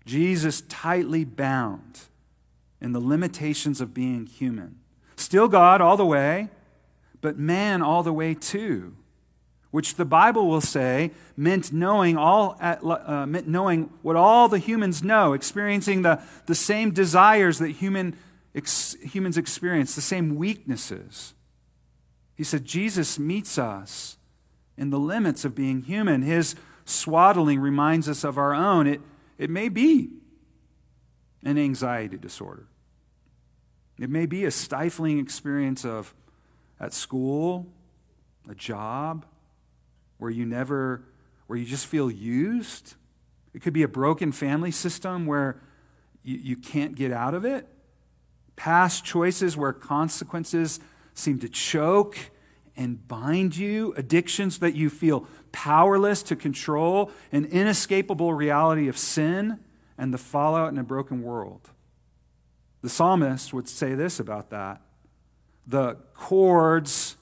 Jesus 0.04 0.60
tightly 0.68 1.25
bound 1.25 2.00
in 2.82 2.92
the 2.92 3.00
limitations 3.00 3.80
of 3.80 3.94
being 3.94 4.26
human. 4.26 4.76
Still 5.16 5.49
God 5.49 5.80
all 5.80 5.96
the 5.96 6.04
way, 6.04 6.50
but 7.22 7.38
man 7.38 7.80
all 7.80 8.02
the 8.02 8.12
way 8.12 8.34
too. 8.34 8.94
Which 9.70 9.94
the 9.94 10.04
Bible 10.04 10.49
will 10.49 10.60
say 10.60 11.12
meant 11.34 11.72
knowing, 11.72 12.14
all, 12.18 12.58
uh, 12.60 13.25
meant 13.25 13.49
knowing 13.49 13.88
what 14.02 14.16
all 14.16 14.50
the 14.50 14.58
humans 14.58 15.02
know, 15.02 15.32
experiencing 15.32 16.02
the, 16.02 16.20
the 16.44 16.54
same 16.54 16.90
desires 16.90 17.58
that 17.58 17.70
human, 17.70 18.18
ex, 18.54 18.96
humans 19.00 19.38
experience, 19.38 19.94
the 19.94 20.02
same 20.02 20.34
weaknesses. 20.34 21.32
He 22.34 22.44
said 22.44 22.66
Jesus 22.66 23.18
meets 23.18 23.56
us 23.56 24.18
in 24.80 24.88
the 24.88 24.99
limits 24.99 25.44
of 25.44 25.54
being 25.54 25.82
human. 25.82 26.22
His 26.22 26.56
swaddling 26.87 27.60
reminds 27.60 28.08
us 28.08 28.25
of 28.25 28.38
our 28.38 28.54
own. 28.54 28.87
It, 28.87 29.02
it 29.37 29.50
may 29.50 29.68
be 29.68 30.08
an 31.44 31.58
anxiety 31.58 32.16
disorder. 32.16 32.66
It 33.99 34.08
may 34.08 34.25
be 34.25 34.46
a 34.46 34.50
stifling 34.50 35.18
experience 35.18 35.84
of 35.84 36.14
at 36.80 36.94
school, 36.94 37.66
a 38.49 38.54
job, 38.54 39.26
where 40.16 40.30
you 40.30 40.46
never, 40.46 41.02
where 41.46 41.58
you 41.58 41.66
just 41.66 41.84
feel 41.84 42.10
used. 42.10 42.94
It 43.52 43.60
could 43.60 43.75
be 43.75 43.82
a 43.82 43.88
broken 43.88 44.32
family 44.32 44.70
system 44.70 45.26
where 45.26 45.60
you, 46.22 46.38
you 46.38 46.56
can't 46.56 46.94
get 46.94 47.12
out 47.12 47.34
of 47.34 47.44
it. 47.44 47.68
Past 48.56 49.04
choices 49.04 49.58
where 49.58 49.75
consequences 49.75 50.80
seem 51.12 51.38
to 51.40 51.50
choke 51.50 52.16
and 52.80 53.06
bind 53.06 53.58
you, 53.58 53.92
addictions 53.99 54.58
that 54.60 54.75
you 54.75 54.88
feel 54.88 55.26
powerless 55.52 56.22
to 56.22 56.34
control, 56.34 57.10
an 57.30 57.44
inescapable 57.44 58.32
reality 58.32 58.88
of 58.88 58.96
sin 58.96 59.60
and 59.99 60.14
the 60.14 60.18
fallout 60.18 60.72
in 60.72 60.78
a 60.78 60.82
broken 60.82 61.22
world. 61.22 61.68
The 62.80 62.88
psalmist 62.88 63.52
would 63.52 63.68
say 63.68 63.94
this 63.94 64.18
about 64.18 64.49
that 64.49 64.80
the 65.66 65.99
cords 66.14 67.16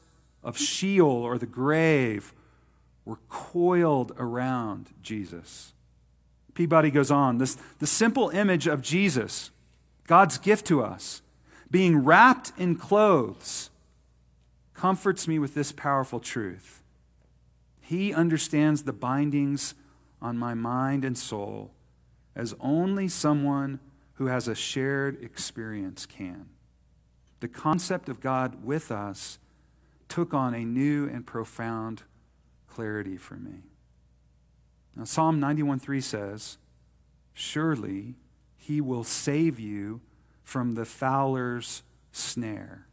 of 0.44 0.56
Sheol 0.56 1.04
or 1.24 1.38
the 1.38 1.44
grave 1.44 2.32
were 3.04 3.18
coiled 3.28 4.12
around 4.16 4.90
Jesus. 5.02 5.72
Peabody 6.54 6.92
goes 6.92 7.10
on 7.10 7.38
this, 7.38 7.56
the 7.80 7.86
simple 7.86 8.30
image 8.30 8.68
of 8.68 8.80
Jesus, 8.80 9.50
God's 10.06 10.38
gift 10.38 10.66
to 10.66 10.84
us, 10.84 11.20
being 11.68 12.04
wrapped 12.04 12.52
in 12.56 12.76
clothes, 12.76 13.67
comforts 14.78 15.26
me 15.26 15.40
with 15.40 15.54
this 15.54 15.72
powerful 15.72 16.20
truth. 16.20 16.84
He 17.80 18.14
understands 18.14 18.84
the 18.84 18.92
bindings 18.92 19.74
on 20.22 20.38
my 20.38 20.54
mind 20.54 21.04
and 21.04 21.18
soul 21.18 21.72
as 22.36 22.54
only 22.60 23.08
someone 23.08 23.80
who 24.14 24.26
has 24.26 24.46
a 24.46 24.54
shared 24.54 25.20
experience 25.20 26.06
can. 26.06 26.46
The 27.40 27.48
concept 27.48 28.08
of 28.08 28.20
God 28.20 28.64
with 28.64 28.92
us 28.92 29.40
took 30.08 30.32
on 30.32 30.54
a 30.54 30.64
new 30.64 31.08
and 31.08 31.26
profound 31.26 32.04
clarity 32.68 33.16
for 33.16 33.34
me. 33.34 33.64
Now, 34.94 35.04
Psalm 35.04 35.40
91:3 35.40 36.00
says, 36.00 36.58
Surely 37.32 38.14
he 38.56 38.80
will 38.80 39.02
save 39.02 39.58
you 39.58 40.02
from 40.44 40.76
the 40.76 40.84
fowler's 40.84 41.82
snare. 42.12 42.87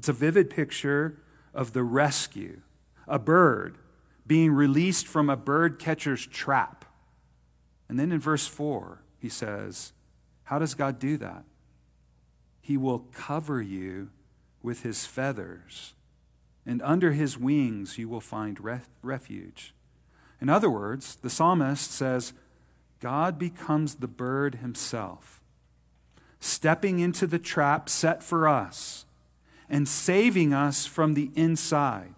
It's 0.00 0.08
a 0.08 0.14
vivid 0.14 0.48
picture 0.48 1.18
of 1.52 1.74
the 1.74 1.82
rescue, 1.82 2.62
a 3.06 3.18
bird 3.18 3.76
being 4.26 4.50
released 4.50 5.06
from 5.06 5.28
a 5.28 5.36
bird 5.36 5.78
catcher's 5.78 6.26
trap. 6.26 6.86
And 7.86 8.00
then 8.00 8.10
in 8.10 8.18
verse 8.18 8.46
4, 8.46 9.02
he 9.18 9.28
says, 9.28 9.92
How 10.44 10.58
does 10.58 10.72
God 10.72 10.98
do 10.98 11.18
that? 11.18 11.44
He 12.62 12.78
will 12.78 13.00
cover 13.12 13.60
you 13.60 14.08
with 14.62 14.84
his 14.84 15.04
feathers, 15.04 15.92
and 16.64 16.80
under 16.80 17.12
his 17.12 17.36
wings 17.36 17.98
you 17.98 18.08
will 18.08 18.22
find 18.22 18.58
ref- 18.58 18.88
refuge. 19.02 19.74
In 20.40 20.48
other 20.48 20.70
words, 20.70 21.16
the 21.16 21.28
psalmist 21.28 21.92
says, 21.92 22.32
God 23.00 23.38
becomes 23.38 23.96
the 23.96 24.08
bird 24.08 24.54
himself, 24.54 25.42
stepping 26.38 27.00
into 27.00 27.26
the 27.26 27.38
trap 27.38 27.90
set 27.90 28.22
for 28.22 28.48
us 28.48 29.04
and 29.70 29.88
saving 29.88 30.52
us 30.52 30.84
from 30.84 31.14
the 31.14 31.30
inside. 31.34 32.14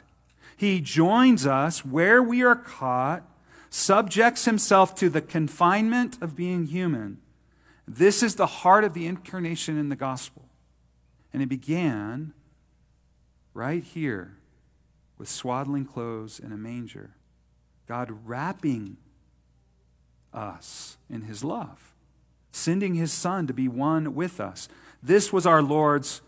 He 0.56 0.80
joins 0.80 1.46
us 1.46 1.84
where 1.84 2.22
we 2.22 2.42
are 2.42 2.56
caught, 2.56 3.24
subjects 3.68 4.46
himself 4.46 4.94
to 4.96 5.10
the 5.10 5.20
confinement 5.20 6.16
of 6.20 6.34
being 6.34 6.66
human. 6.66 7.18
This 7.86 8.22
is 8.22 8.36
the 8.36 8.46
heart 8.46 8.84
of 8.84 8.94
the 8.94 9.06
incarnation 9.06 9.78
in 9.78 9.88
the 9.88 9.96
gospel. 9.96 10.48
And 11.32 11.42
it 11.42 11.48
began 11.48 12.32
right 13.54 13.82
here 13.82 14.36
with 15.18 15.28
swaddling 15.28 15.84
clothes 15.84 16.40
and 16.42 16.52
a 16.52 16.56
manger. 16.56 17.16
God 17.86 18.10
wrapping 18.24 18.96
us 20.32 20.96
in 21.10 21.22
his 21.22 21.44
love, 21.44 21.92
sending 22.50 22.94
his 22.94 23.12
son 23.12 23.46
to 23.46 23.52
be 23.52 23.68
one 23.68 24.14
with 24.14 24.40
us. 24.40 24.68
This 25.02 25.32
was 25.32 25.44
our 25.44 25.62
Lord's 25.62 26.22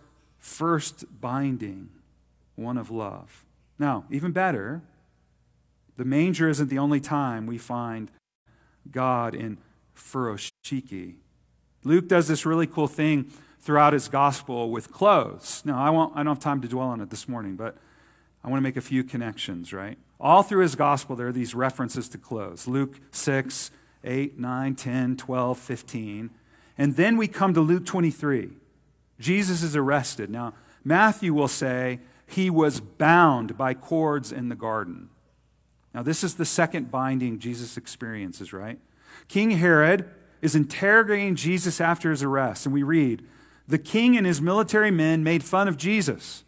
first 0.44 1.06
binding, 1.22 1.88
one 2.54 2.76
of 2.76 2.90
love. 2.90 3.46
Now, 3.78 4.04
even 4.10 4.30
better, 4.30 4.82
the 5.96 6.04
manger 6.04 6.50
isn't 6.50 6.68
the 6.68 6.78
only 6.78 7.00
time 7.00 7.46
we 7.46 7.56
find 7.56 8.10
God 8.90 9.34
in 9.34 9.56
furoshiki. 9.96 11.14
Luke 11.82 12.08
does 12.08 12.28
this 12.28 12.44
really 12.44 12.66
cool 12.66 12.86
thing 12.86 13.32
throughout 13.58 13.94
his 13.94 14.08
gospel 14.08 14.70
with 14.70 14.92
clothes. 14.92 15.62
Now, 15.64 15.82
I, 15.82 15.88
won't, 15.88 16.12
I 16.14 16.18
don't 16.18 16.34
have 16.34 16.40
time 16.40 16.60
to 16.60 16.68
dwell 16.68 16.88
on 16.88 17.00
it 17.00 17.08
this 17.08 17.26
morning, 17.26 17.56
but 17.56 17.78
I 18.44 18.50
want 18.50 18.58
to 18.58 18.62
make 18.62 18.76
a 18.76 18.82
few 18.82 19.02
connections, 19.02 19.72
right? 19.72 19.96
All 20.20 20.42
through 20.42 20.60
his 20.60 20.74
gospel, 20.74 21.16
there 21.16 21.28
are 21.28 21.32
these 21.32 21.54
references 21.54 22.06
to 22.10 22.18
clothes 22.18 22.68
Luke 22.68 23.00
6, 23.12 23.70
8, 24.04 24.38
9, 24.38 24.74
10, 24.74 25.16
12, 25.16 25.58
15. 25.58 26.30
And 26.76 26.96
then 26.96 27.16
we 27.16 27.28
come 27.28 27.54
to 27.54 27.62
Luke 27.62 27.86
23. 27.86 28.50
Jesus 29.18 29.62
is 29.62 29.76
arrested. 29.76 30.30
Now, 30.30 30.54
Matthew 30.84 31.32
will 31.32 31.48
say 31.48 32.00
he 32.26 32.50
was 32.50 32.80
bound 32.80 33.56
by 33.56 33.74
cords 33.74 34.32
in 34.32 34.48
the 34.48 34.54
garden. 34.54 35.08
Now, 35.94 36.02
this 36.02 36.24
is 36.24 36.34
the 36.34 36.44
second 36.44 36.90
binding 36.90 37.38
Jesus 37.38 37.76
experiences, 37.76 38.52
right? 38.52 38.78
King 39.28 39.52
Herod 39.52 40.10
is 40.42 40.54
interrogating 40.54 41.36
Jesus 41.36 41.80
after 41.80 42.10
his 42.10 42.22
arrest, 42.22 42.66
and 42.66 42.74
we 42.74 42.82
read 42.82 43.24
The 43.68 43.78
king 43.78 44.16
and 44.16 44.26
his 44.26 44.42
military 44.42 44.90
men 44.90 45.22
made 45.22 45.44
fun 45.44 45.68
of 45.68 45.76
Jesus. 45.76 46.44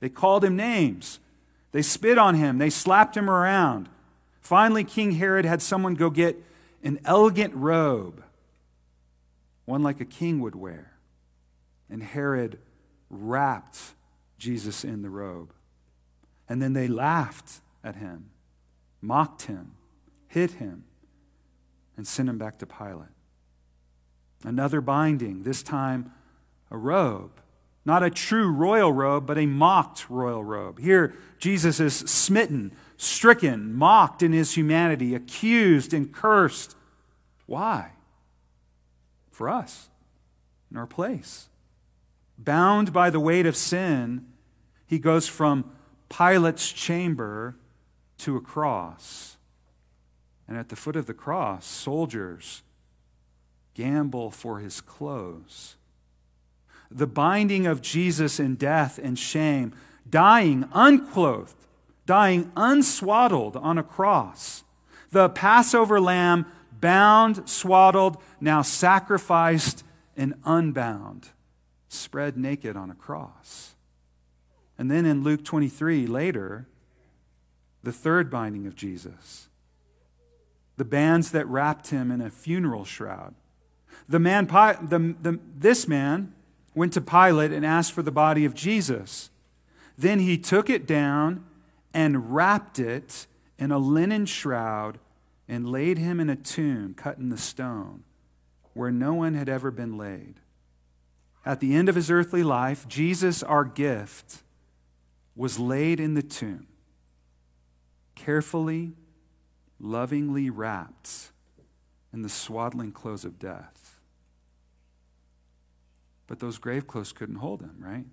They 0.00 0.08
called 0.08 0.44
him 0.44 0.56
names, 0.56 1.20
they 1.72 1.82
spit 1.82 2.18
on 2.18 2.34
him, 2.34 2.58
they 2.58 2.70
slapped 2.70 3.16
him 3.16 3.28
around. 3.28 3.88
Finally, 4.40 4.84
King 4.84 5.12
Herod 5.12 5.44
had 5.44 5.60
someone 5.60 5.94
go 5.94 6.08
get 6.08 6.40
an 6.82 7.00
elegant 7.04 7.52
robe, 7.54 8.22
one 9.64 9.82
like 9.82 10.00
a 10.00 10.04
king 10.04 10.40
would 10.40 10.54
wear. 10.54 10.95
And 11.90 12.02
Herod 12.02 12.58
wrapped 13.10 13.78
Jesus 14.38 14.84
in 14.84 15.02
the 15.02 15.10
robe. 15.10 15.52
And 16.48 16.62
then 16.62 16.72
they 16.72 16.88
laughed 16.88 17.60
at 17.82 17.96
him, 17.96 18.30
mocked 19.00 19.42
him, 19.42 19.72
hit 20.28 20.52
him, 20.52 20.84
and 21.96 22.06
sent 22.06 22.28
him 22.28 22.38
back 22.38 22.58
to 22.58 22.66
Pilate. 22.66 23.08
Another 24.44 24.80
binding, 24.80 25.42
this 25.42 25.62
time 25.62 26.12
a 26.70 26.76
robe. 26.76 27.40
Not 27.84 28.02
a 28.02 28.10
true 28.10 28.50
royal 28.50 28.92
robe, 28.92 29.26
but 29.26 29.38
a 29.38 29.46
mocked 29.46 30.10
royal 30.10 30.42
robe. 30.42 30.80
Here, 30.80 31.14
Jesus 31.38 31.78
is 31.78 31.94
smitten, 31.94 32.72
stricken, 32.96 33.72
mocked 33.72 34.22
in 34.22 34.32
his 34.32 34.54
humanity, 34.54 35.14
accused 35.14 35.94
and 35.94 36.12
cursed. 36.12 36.74
Why? 37.46 37.92
For 39.30 39.48
us, 39.48 39.88
in 40.70 40.76
our 40.76 40.86
place. 40.86 41.48
Bound 42.38 42.92
by 42.92 43.10
the 43.10 43.20
weight 43.20 43.46
of 43.46 43.56
sin, 43.56 44.26
he 44.86 44.98
goes 44.98 45.28
from 45.28 45.70
Pilate's 46.08 46.72
chamber 46.72 47.56
to 48.18 48.36
a 48.36 48.40
cross. 48.40 49.36
And 50.48 50.56
at 50.56 50.68
the 50.68 50.76
foot 50.76 50.96
of 50.96 51.06
the 51.06 51.14
cross, 51.14 51.66
soldiers 51.66 52.62
gamble 53.74 54.30
for 54.30 54.60
his 54.60 54.80
clothes. 54.80 55.76
The 56.90 57.06
binding 57.06 57.66
of 57.66 57.82
Jesus 57.82 58.38
in 58.38 58.54
death 58.54 58.98
and 59.02 59.18
shame, 59.18 59.72
dying 60.08 60.68
unclothed, 60.72 61.56
dying 62.06 62.52
unswaddled 62.56 63.56
on 63.56 63.76
a 63.76 63.82
cross. 63.82 64.62
The 65.10 65.28
Passover 65.28 66.00
lamb, 66.00 66.46
bound, 66.80 67.48
swaddled, 67.48 68.18
now 68.40 68.62
sacrificed 68.62 69.84
and 70.16 70.34
unbound, 70.44 71.30
spread 71.88 72.36
naked 72.36 72.76
on 72.76 72.90
a 72.90 72.94
cross. 72.94 73.74
And 74.78 74.90
then 74.90 75.06
in 75.06 75.22
Luke 75.22 75.44
23, 75.44 76.06
later, 76.06 76.66
the 77.82 77.92
third 77.92 78.30
binding 78.30 78.66
of 78.66 78.74
Jesus, 78.74 79.48
the 80.76 80.84
bands 80.84 81.30
that 81.30 81.46
wrapped 81.46 81.88
him 81.88 82.10
in 82.10 82.20
a 82.20 82.30
funeral 82.30 82.84
shroud. 82.84 83.34
The 84.08 84.18
man, 84.18 84.46
the, 84.46 85.14
the, 85.22 85.40
this 85.56 85.88
man 85.88 86.34
went 86.74 86.92
to 86.92 87.00
Pilate 87.00 87.52
and 87.52 87.64
asked 87.64 87.92
for 87.92 88.02
the 88.02 88.10
body 88.10 88.44
of 88.44 88.54
Jesus. 88.54 89.30
Then 89.96 90.20
he 90.20 90.36
took 90.36 90.68
it 90.68 90.86
down 90.86 91.44
and 91.94 92.34
wrapped 92.34 92.78
it 92.78 93.26
in 93.58 93.72
a 93.72 93.78
linen 93.78 94.26
shroud 94.26 94.98
and 95.48 95.70
laid 95.70 95.96
him 95.96 96.20
in 96.20 96.28
a 96.28 96.36
tomb 96.36 96.92
cut 96.94 97.18
in 97.18 97.30
the 97.30 97.38
stone 97.38 98.02
where 98.74 98.90
no 98.90 99.14
one 99.14 99.34
had 99.34 99.48
ever 99.48 99.70
been 99.70 99.96
laid. 99.96 100.34
At 101.46 101.60
the 101.60 101.76
end 101.76 101.88
of 101.88 101.94
his 101.94 102.10
earthly 102.10 102.42
life, 102.42 102.88
Jesus, 102.88 103.40
our 103.40 103.64
gift, 103.64 104.42
was 105.36 105.60
laid 105.60 106.00
in 106.00 106.14
the 106.14 106.22
tomb, 106.22 106.66
carefully, 108.16 108.94
lovingly 109.78 110.50
wrapped 110.50 111.30
in 112.12 112.22
the 112.22 112.28
swaddling 112.28 112.90
clothes 112.90 113.24
of 113.24 113.38
death. 113.38 114.00
But 116.26 116.40
those 116.40 116.58
grave 116.58 116.88
clothes 116.88 117.12
couldn't 117.12 117.36
hold 117.36 117.60
him, 117.60 117.76
right? 117.78 118.06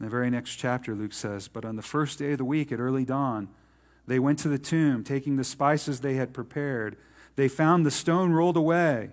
In 0.00 0.06
the 0.06 0.08
very 0.08 0.30
next 0.30 0.56
chapter, 0.56 0.96
Luke 0.96 1.12
says, 1.12 1.46
But 1.46 1.64
on 1.64 1.76
the 1.76 1.82
first 1.82 2.18
day 2.18 2.32
of 2.32 2.38
the 2.38 2.44
week 2.44 2.72
at 2.72 2.80
early 2.80 3.04
dawn, 3.04 3.48
they 4.08 4.18
went 4.18 4.40
to 4.40 4.48
the 4.48 4.58
tomb, 4.58 5.04
taking 5.04 5.36
the 5.36 5.44
spices 5.44 6.00
they 6.00 6.14
had 6.14 6.34
prepared. 6.34 6.96
They 7.36 7.46
found 7.46 7.86
the 7.86 7.92
stone 7.92 8.32
rolled 8.32 8.56
away. 8.56 9.10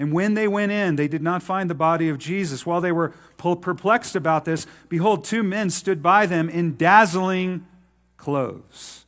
And 0.00 0.14
when 0.14 0.32
they 0.32 0.48
went 0.48 0.72
in, 0.72 0.96
they 0.96 1.08
did 1.08 1.22
not 1.22 1.42
find 1.42 1.68
the 1.68 1.74
body 1.74 2.08
of 2.08 2.16
Jesus. 2.16 2.64
While 2.64 2.80
they 2.80 2.90
were 2.90 3.10
perplexed 3.36 4.16
about 4.16 4.46
this, 4.46 4.66
behold, 4.88 5.26
two 5.26 5.42
men 5.42 5.68
stood 5.68 6.02
by 6.02 6.24
them 6.24 6.48
in 6.48 6.78
dazzling 6.78 7.66
clothes. 8.16 9.04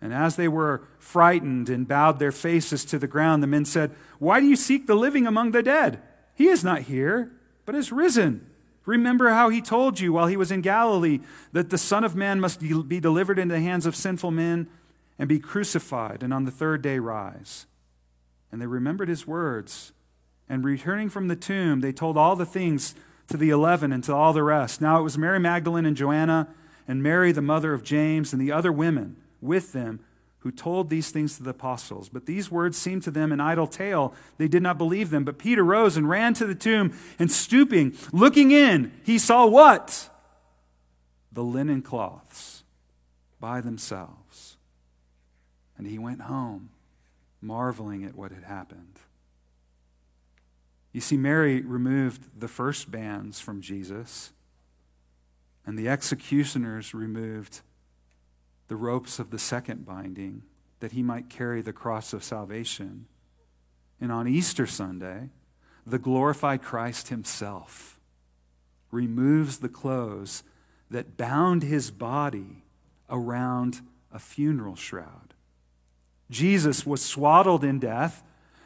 And 0.00 0.14
as 0.14 0.36
they 0.36 0.48
were 0.48 0.88
frightened 0.98 1.68
and 1.68 1.86
bowed 1.86 2.18
their 2.18 2.32
faces 2.32 2.86
to 2.86 2.98
the 2.98 3.06
ground, 3.06 3.42
the 3.42 3.46
men 3.46 3.66
said, 3.66 3.90
Why 4.18 4.40
do 4.40 4.46
you 4.46 4.56
seek 4.56 4.86
the 4.86 4.94
living 4.94 5.26
among 5.26 5.50
the 5.50 5.62
dead? 5.62 6.00
He 6.34 6.48
is 6.48 6.64
not 6.64 6.82
here, 6.82 7.30
but 7.66 7.74
is 7.74 7.92
risen. 7.92 8.46
Remember 8.86 9.28
how 9.28 9.50
he 9.50 9.60
told 9.60 10.00
you 10.00 10.14
while 10.14 10.28
he 10.28 10.36
was 10.38 10.50
in 10.50 10.62
Galilee 10.62 11.20
that 11.52 11.68
the 11.68 11.76
Son 11.76 12.04
of 12.04 12.16
Man 12.16 12.40
must 12.40 12.58
be 12.60 13.00
delivered 13.00 13.38
into 13.38 13.54
the 13.54 13.60
hands 13.60 13.84
of 13.84 13.94
sinful 13.94 14.30
men 14.30 14.66
and 15.18 15.28
be 15.28 15.38
crucified, 15.38 16.22
and 16.22 16.32
on 16.32 16.46
the 16.46 16.50
third 16.50 16.80
day 16.80 16.98
rise. 16.98 17.66
And 18.52 18.60
they 18.60 18.66
remembered 18.66 19.08
his 19.08 19.26
words. 19.26 19.92
And 20.48 20.64
returning 20.64 21.08
from 21.08 21.28
the 21.28 21.36
tomb, 21.36 21.80
they 21.80 21.92
told 21.92 22.16
all 22.16 22.34
the 22.36 22.46
things 22.46 22.94
to 23.28 23.36
the 23.36 23.50
eleven 23.50 23.92
and 23.92 24.02
to 24.04 24.14
all 24.14 24.32
the 24.32 24.42
rest. 24.42 24.80
Now 24.80 24.98
it 24.98 25.02
was 25.02 25.16
Mary 25.16 25.38
Magdalene 25.38 25.86
and 25.86 25.96
Joanna 25.96 26.48
and 26.88 27.02
Mary, 27.02 27.30
the 27.30 27.40
mother 27.40 27.72
of 27.72 27.84
James, 27.84 28.32
and 28.32 28.42
the 28.42 28.50
other 28.50 28.72
women 28.72 29.16
with 29.40 29.72
them 29.72 30.00
who 30.40 30.50
told 30.50 30.88
these 30.88 31.10
things 31.10 31.36
to 31.36 31.42
the 31.42 31.50
apostles. 31.50 32.08
But 32.08 32.26
these 32.26 32.50
words 32.50 32.76
seemed 32.76 33.02
to 33.04 33.10
them 33.10 33.30
an 33.30 33.40
idle 33.40 33.66
tale. 33.66 34.14
They 34.38 34.48
did 34.48 34.62
not 34.62 34.78
believe 34.78 35.10
them. 35.10 35.22
But 35.22 35.38
Peter 35.38 35.62
rose 35.62 35.96
and 35.96 36.08
ran 36.08 36.34
to 36.34 36.46
the 36.46 36.54
tomb, 36.54 36.98
and 37.18 37.30
stooping, 37.30 37.94
looking 38.10 38.50
in, 38.50 38.92
he 39.04 39.18
saw 39.18 39.46
what? 39.46 40.08
The 41.30 41.44
linen 41.44 41.82
cloths 41.82 42.64
by 43.38 43.60
themselves. 43.60 44.56
And 45.76 45.86
he 45.86 45.98
went 45.98 46.22
home 46.22 46.70
marveling 47.40 48.04
at 48.04 48.14
what 48.14 48.32
had 48.32 48.44
happened. 48.44 48.98
You 50.92 51.00
see, 51.00 51.16
Mary 51.16 51.60
removed 51.60 52.40
the 52.40 52.48
first 52.48 52.90
bands 52.90 53.40
from 53.40 53.60
Jesus, 53.60 54.32
and 55.64 55.78
the 55.78 55.88
executioners 55.88 56.94
removed 56.94 57.60
the 58.68 58.76
ropes 58.76 59.18
of 59.18 59.30
the 59.30 59.38
second 59.38 59.84
binding 59.84 60.42
that 60.80 60.92
he 60.92 61.02
might 61.02 61.28
carry 61.28 61.62
the 61.62 61.72
cross 61.72 62.12
of 62.12 62.24
salvation. 62.24 63.06
And 64.00 64.10
on 64.10 64.26
Easter 64.26 64.66
Sunday, 64.66 65.30
the 65.86 65.98
glorified 65.98 66.62
Christ 66.62 67.08
himself 67.08 67.98
removes 68.90 69.58
the 69.58 69.68
clothes 69.68 70.42
that 70.90 71.16
bound 71.16 71.62
his 71.62 71.90
body 71.90 72.64
around 73.08 73.80
a 74.12 74.18
funeral 74.18 74.76
shroud. 74.76 75.34
Jesus 76.30 76.86
was 76.86 77.02
swaddled 77.04 77.64
in 77.64 77.78
death, 77.78 78.22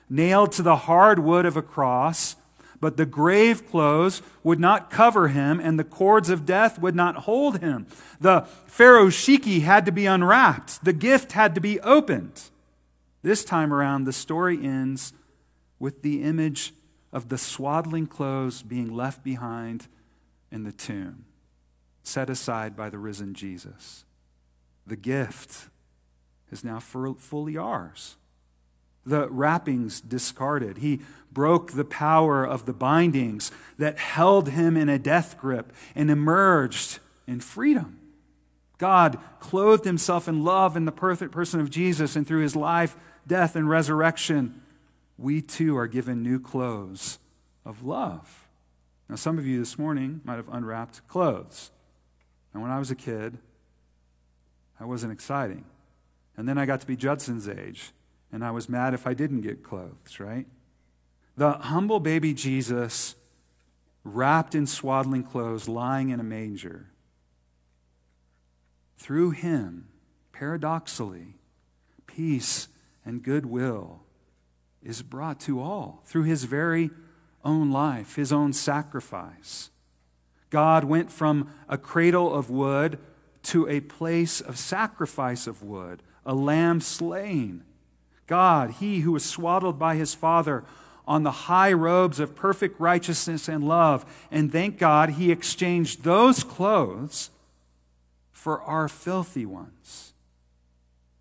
nailed 0.08 0.52
to 0.52 0.62
the 0.62 0.76
hard 0.76 1.18
wood 1.18 1.46
of 1.46 1.56
a 1.56 1.62
cross, 1.62 2.36
but 2.80 2.98
the 2.98 3.06
grave 3.06 3.66
clothes 3.66 4.20
would 4.42 4.60
not 4.60 4.90
cover 4.90 5.28
him, 5.28 5.58
and 5.58 5.78
the 5.78 5.84
cords 5.84 6.28
of 6.28 6.44
death 6.44 6.78
would 6.78 6.94
not 6.94 7.16
hold 7.16 7.60
him. 7.60 7.86
The 8.20 8.42
furoshiki 8.68 9.62
had 9.62 9.86
to 9.86 9.92
be 9.92 10.04
unwrapped, 10.04 10.84
the 10.84 10.92
gift 10.92 11.32
had 11.32 11.54
to 11.54 11.60
be 11.60 11.80
opened. 11.80 12.50
This 13.22 13.42
time 13.42 13.72
around, 13.72 14.04
the 14.04 14.12
story 14.12 14.62
ends 14.62 15.14
with 15.78 16.02
the 16.02 16.22
image 16.22 16.74
of 17.10 17.30
the 17.30 17.38
swaddling 17.38 18.06
clothes 18.06 18.62
being 18.62 18.94
left 18.94 19.24
behind 19.24 19.88
in 20.50 20.64
the 20.64 20.72
tomb, 20.72 21.24
set 22.02 22.28
aside 22.28 22.76
by 22.76 22.90
the 22.90 22.98
risen 22.98 23.32
Jesus. 23.32 24.04
The 24.86 24.96
gift 24.96 25.70
is 26.54 26.64
now 26.64 26.78
fully 26.78 27.58
ours. 27.58 28.16
The 29.04 29.28
wrappings 29.28 30.00
discarded. 30.00 30.78
He 30.78 31.00
broke 31.30 31.72
the 31.72 31.84
power 31.84 32.44
of 32.44 32.64
the 32.64 32.72
bindings 32.72 33.50
that 33.76 33.98
held 33.98 34.48
him 34.50 34.76
in 34.76 34.88
a 34.88 34.98
death 34.98 35.36
grip 35.36 35.72
and 35.94 36.10
emerged 36.10 37.00
in 37.26 37.40
freedom. 37.40 37.98
God 38.78 39.18
clothed 39.40 39.84
himself 39.84 40.28
in 40.28 40.44
love 40.44 40.76
in 40.76 40.84
the 40.84 40.92
perfect 40.92 41.32
person 41.32 41.60
of 41.60 41.70
Jesus, 41.70 42.16
and 42.16 42.26
through 42.26 42.42
his 42.42 42.56
life, 42.56 42.96
death, 43.26 43.56
and 43.56 43.68
resurrection, 43.68 44.62
we 45.18 45.42
too 45.42 45.76
are 45.76 45.86
given 45.86 46.22
new 46.22 46.40
clothes 46.40 47.18
of 47.64 47.84
love. 47.84 48.46
Now, 49.08 49.16
some 49.16 49.38
of 49.38 49.46
you 49.46 49.58
this 49.58 49.78
morning 49.78 50.20
might 50.24 50.36
have 50.36 50.48
unwrapped 50.48 51.06
clothes. 51.08 51.70
And 52.52 52.62
when 52.62 52.70
I 52.70 52.78
was 52.78 52.90
a 52.90 52.96
kid, 52.96 53.38
that 54.78 54.86
wasn't 54.86 55.12
exciting. 55.12 55.64
And 56.36 56.48
then 56.48 56.58
I 56.58 56.66
got 56.66 56.80
to 56.80 56.86
be 56.86 56.96
Judson's 56.96 57.48
age, 57.48 57.92
and 58.32 58.44
I 58.44 58.50
was 58.50 58.68
mad 58.68 58.94
if 58.94 59.06
I 59.06 59.14
didn't 59.14 59.42
get 59.42 59.62
clothes, 59.62 60.18
right? 60.18 60.46
The 61.36 61.52
humble 61.52 62.00
baby 62.00 62.34
Jesus, 62.34 63.14
wrapped 64.04 64.54
in 64.54 64.66
swaddling 64.66 65.22
clothes, 65.22 65.68
lying 65.68 66.10
in 66.10 66.20
a 66.20 66.24
manger. 66.24 66.90
Through 68.96 69.30
him, 69.30 69.88
paradoxically, 70.32 71.36
peace 72.06 72.68
and 73.04 73.22
goodwill 73.22 74.02
is 74.82 75.02
brought 75.02 75.40
to 75.40 75.60
all 75.60 76.02
through 76.04 76.24
his 76.24 76.44
very 76.44 76.90
own 77.44 77.70
life, 77.70 78.16
his 78.16 78.32
own 78.32 78.52
sacrifice. 78.52 79.70
God 80.50 80.84
went 80.84 81.10
from 81.10 81.50
a 81.68 81.76
cradle 81.76 82.32
of 82.32 82.50
wood 82.50 82.98
to 83.44 83.68
a 83.68 83.80
place 83.80 84.40
of 84.40 84.58
sacrifice 84.58 85.46
of 85.46 85.62
wood, 85.62 86.02
a 86.24 86.34
lamb 86.34 86.80
slain. 86.80 87.62
God, 88.26 88.70
he 88.72 89.00
who 89.00 89.12
was 89.12 89.24
swaddled 89.24 89.78
by 89.78 89.96
his 89.96 90.14
Father 90.14 90.64
on 91.06 91.22
the 91.22 91.30
high 91.30 91.72
robes 91.72 92.18
of 92.18 92.34
perfect 92.34 92.80
righteousness 92.80 93.48
and 93.48 93.66
love. 93.66 94.06
And 94.30 94.50
thank 94.50 94.78
God 94.78 95.10
he 95.10 95.30
exchanged 95.30 96.02
those 96.02 96.42
clothes 96.42 97.30
for 98.30 98.62
our 98.62 98.88
filthy 98.88 99.46
ones, 99.46 100.14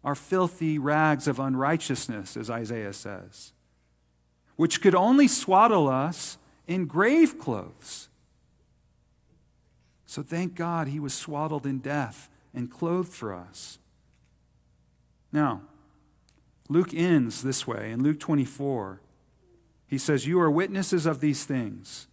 our 0.03 0.15
filthy 0.15 0.77
rags 0.77 1.27
of 1.27 1.39
unrighteousness, 1.39 2.37
as 2.37 2.49
Isaiah 2.49 2.93
says, 2.93 3.53
which 4.55 4.81
could 4.81 4.95
only 4.95 5.27
swaddle 5.27 5.89
us 5.89 6.37
in 6.67 6.85
grave 6.85 7.37
clothes. 7.37 8.09
So 10.05 10.21
thank 10.21 10.55
God 10.55 10.87
he 10.87 10.99
was 10.99 11.13
swaddled 11.13 11.65
in 11.65 11.79
death 11.79 12.29
and 12.53 12.71
clothed 12.71 13.11
for 13.11 13.33
us. 13.33 13.79
Now, 15.33 15.63
Luke 16.69 16.93
ends 16.93 17.41
this 17.41 17.67
way 17.67 17.91
in 17.91 18.03
Luke 18.03 18.19
24. 18.19 19.01
He 19.87 19.97
says, 19.97 20.25
You 20.25 20.39
are 20.39 20.49
witnesses 20.49 21.05
of 21.05 21.19
these 21.19 21.43
things. 21.43 22.07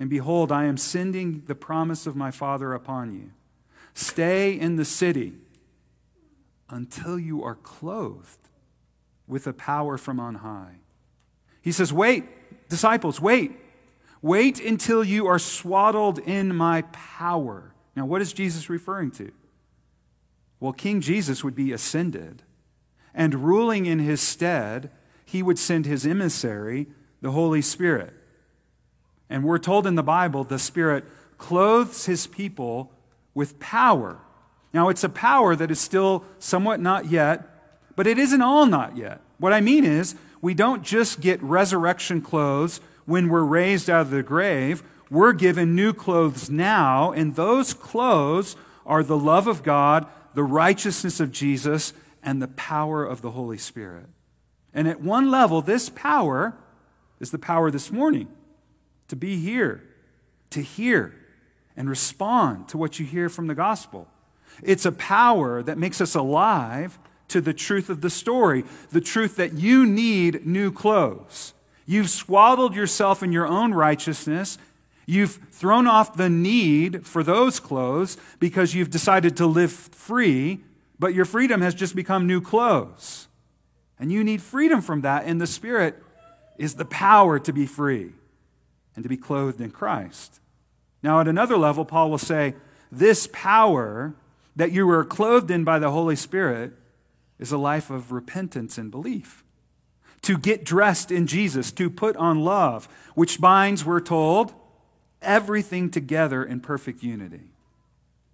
And 0.00 0.10
behold, 0.10 0.50
I 0.50 0.64
am 0.64 0.76
sending 0.76 1.44
the 1.46 1.54
promise 1.54 2.06
of 2.06 2.16
my 2.16 2.32
Father 2.32 2.72
upon 2.72 3.14
you. 3.14 3.30
Stay 3.92 4.58
in 4.58 4.74
the 4.74 4.84
city 4.84 5.34
until 6.68 7.18
you 7.18 7.44
are 7.44 7.54
clothed 7.54 8.48
with 9.28 9.46
a 9.46 9.52
power 9.52 9.96
from 9.96 10.18
on 10.18 10.36
high. 10.36 10.76
He 11.62 11.70
says, 11.70 11.92
Wait, 11.92 12.24
disciples, 12.68 13.20
wait. 13.20 13.52
Wait 14.20 14.58
until 14.58 15.04
you 15.04 15.26
are 15.26 15.38
swaddled 15.38 16.18
in 16.18 16.56
my 16.56 16.80
power. 16.92 17.74
Now, 17.94 18.06
what 18.06 18.22
is 18.22 18.32
Jesus 18.32 18.70
referring 18.70 19.10
to? 19.12 19.32
Well, 20.60 20.72
King 20.72 21.02
Jesus 21.02 21.44
would 21.44 21.54
be 21.54 21.72
ascended, 21.72 22.42
and 23.14 23.44
ruling 23.46 23.86
in 23.86 24.00
his 24.00 24.20
stead, 24.20 24.90
he 25.24 25.42
would 25.42 25.58
send 25.58 25.86
his 25.86 26.06
emissary 26.06 26.86
the 27.20 27.30
Holy 27.30 27.62
Spirit. 27.62 28.12
And 29.30 29.44
we're 29.44 29.58
told 29.58 29.86
in 29.86 29.94
the 29.94 30.02
Bible 30.02 30.44
the 30.44 30.58
Spirit 30.58 31.04
clothes 31.38 32.06
his 32.06 32.26
people 32.26 32.92
with 33.34 33.58
power. 33.58 34.18
Now, 34.72 34.88
it's 34.88 35.04
a 35.04 35.08
power 35.08 35.56
that 35.56 35.70
is 35.70 35.80
still 35.80 36.24
somewhat 36.38 36.80
not 36.80 37.06
yet, 37.06 37.48
but 37.96 38.06
it 38.06 38.18
isn't 38.18 38.42
all 38.42 38.66
not 38.66 38.96
yet. 38.96 39.20
What 39.38 39.52
I 39.52 39.60
mean 39.60 39.84
is, 39.84 40.16
we 40.40 40.52
don't 40.52 40.82
just 40.82 41.20
get 41.20 41.42
resurrection 41.42 42.20
clothes 42.20 42.80
when 43.06 43.28
we're 43.28 43.42
raised 43.42 43.88
out 43.88 44.02
of 44.02 44.10
the 44.10 44.22
grave. 44.22 44.82
We're 45.10 45.32
given 45.32 45.74
new 45.74 45.92
clothes 45.92 46.50
now, 46.50 47.12
and 47.12 47.34
those 47.34 47.72
clothes 47.72 48.56
are 48.84 49.02
the 49.02 49.16
love 49.16 49.46
of 49.46 49.62
God, 49.62 50.06
the 50.34 50.42
righteousness 50.42 51.20
of 51.20 51.32
Jesus, 51.32 51.92
and 52.24 52.42
the 52.42 52.48
power 52.48 53.04
of 53.04 53.22
the 53.22 53.30
Holy 53.32 53.58
Spirit. 53.58 54.06
And 54.72 54.88
at 54.88 55.00
one 55.00 55.30
level, 55.30 55.62
this 55.62 55.88
power 55.90 56.56
is 57.20 57.30
the 57.30 57.38
power 57.38 57.70
this 57.70 57.92
morning 57.92 58.28
to 59.08 59.14
be 59.14 59.38
here, 59.38 59.84
to 60.50 60.60
hear, 60.60 61.14
and 61.76 61.88
respond 61.88 62.68
to 62.68 62.78
what 62.78 62.98
you 62.98 63.06
hear 63.06 63.28
from 63.28 63.46
the 63.46 63.54
gospel. 63.54 64.08
It's 64.62 64.86
a 64.86 64.92
power 64.92 65.62
that 65.62 65.78
makes 65.78 66.00
us 66.00 66.14
alive 66.14 66.98
to 67.28 67.40
the 67.40 67.54
truth 67.54 67.90
of 67.90 68.00
the 68.00 68.10
story, 68.10 68.64
the 68.90 69.00
truth 69.00 69.36
that 69.36 69.54
you 69.54 69.86
need 69.86 70.46
new 70.46 70.70
clothes. 70.72 71.54
You've 71.86 72.10
swaddled 72.10 72.74
yourself 72.74 73.22
in 73.22 73.32
your 73.32 73.46
own 73.46 73.74
righteousness. 73.74 74.58
You've 75.06 75.38
thrown 75.50 75.86
off 75.86 76.16
the 76.16 76.30
need 76.30 77.06
for 77.06 77.22
those 77.22 77.60
clothes 77.60 78.16
because 78.38 78.74
you've 78.74 78.90
decided 78.90 79.36
to 79.36 79.46
live 79.46 79.72
free, 79.72 80.64
but 80.98 81.14
your 81.14 81.24
freedom 81.24 81.60
has 81.60 81.74
just 81.74 81.96
become 81.96 82.26
new 82.26 82.40
clothes. 82.40 83.28
And 83.98 84.10
you 84.12 84.24
need 84.24 84.42
freedom 84.42 84.80
from 84.80 85.02
that, 85.02 85.24
and 85.24 85.40
the 85.40 85.46
Spirit 85.46 86.02
is 86.58 86.74
the 86.74 86.84
power 86.84 87.38
to 87.38 87.52
be 87.52 87.66
free 87.66 88.12
and 88.94 89.02
to 89.02 89.08
be 89.08 89.16
clothed 89.16 89.60
in 89.60 89.70
Christ. 89.70 90.40
Now, 91.02 91.20
at 91.20 91.28
another 91.28 91.56
level, 91.56 91.84
Paul 91.84 92.10
will 92.10 92.18
say, 92.18 92.54
This 92.90 93.28
power 93.32 94.14
that 94.56 94.72
you 94.72 94.86
were 94.86 95.04
clothed 95.04 95.50
in 95.50 95.64
by 95.64 95.78
the 95.78 95.90
Holy 95.90 96.16
Spirit 96.16 96.72
is 97.38 97.52
a 97.52 97.58
life 97.58 97.90
of 97.90 98.12
repentance 98.12 98.78
and 98.78 98.90
belief. 98.90 99.44
To 100.22 100.38
get 100.38 100.64
dressed 100.64 101.10
in 101.10 101.26
Jesus, 101.26 101.70
to 101.72 101.90
put 101.90 102.16
on 102.16 102.44
love, 102.44 102.88
which 103.14 103.40
binds, 103.40 103.84
we're 103.84 104.00
told, 104.00 104.54
everything 105.20 105.90
together 105.90 106.42
in 106.42 106.60
perfect 106.60 107.02
unity. 107.02 107.52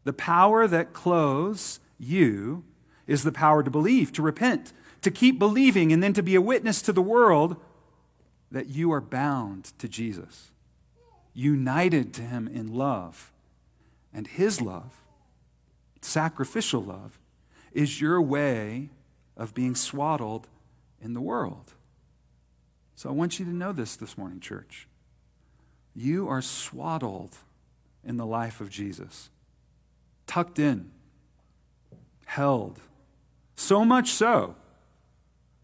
The 0.05 0.13
power 0.13 0.67
that 0.67 0.93
clothes 0.93 1.81
you 2.01 2.65
is 3.07 3.23
the 3.23 3.33
power 3.33 3.63
to 3.63 3.71
believe, 3.71 4.13
to 4.13 4.23
repent, 4.23 4.73
to 5.03 5.11
keep 5.11 5.39
believing, 5.39 5.93
and 5.93 6.03
then 6.03 6.13
to 6.15 6.23
be 6.23 6.35
a 6.35 6.41
witness 6.41 6.83
to 6.83 6.93
the 6.93 7.03
world 7.03 7.57
that 8.51 8.69
you 8.69 8.91
are 8.93 9.01
bound 9.01 9.73
to 9.79 9.89
Jesus, 9.89 10.51
united 11.35 12.13
to 12.15 12.23
him 12.23 12.49
in 12.49 12.75
love. 12.75 13.31
And 14.13 14.27
his 14.27 14.61
love, 14.61 15.03
sacrificial 16.01 16.83
love, 16.83 17.19
is 17.73 18.01
your 18.01 18.21
way 18.21 18.91
of 19.37 19.55
being 19.55 19.75
swaddled 19.75 20.49
in 21.01 21.15
the 21.15 21.21
world. 21.21 21.75
So 22.97 23.09
I 23.09 23.13
want 23.13 23.39
you 23.39 23.45
to 23.45 23.55
know 23.55 23.73
this 23.73 23.97
this 23.97 24.19
morning, 24.19 24.41
church. 24.41 24.89
You 25.95 26.29
are 26.29 26.43
swaddled 26.43 27.37
in 28.05 28.17
the 28.17 28.27
life 28.27 28.61
of 28.61 28.71
Jesus, 28.71 29.31
tucked 30.27 30.59
in, 30.59 30.91
held. 32.31 32.79
So 33.57 33.85
much 33.85 34.13
so 34.13 34.55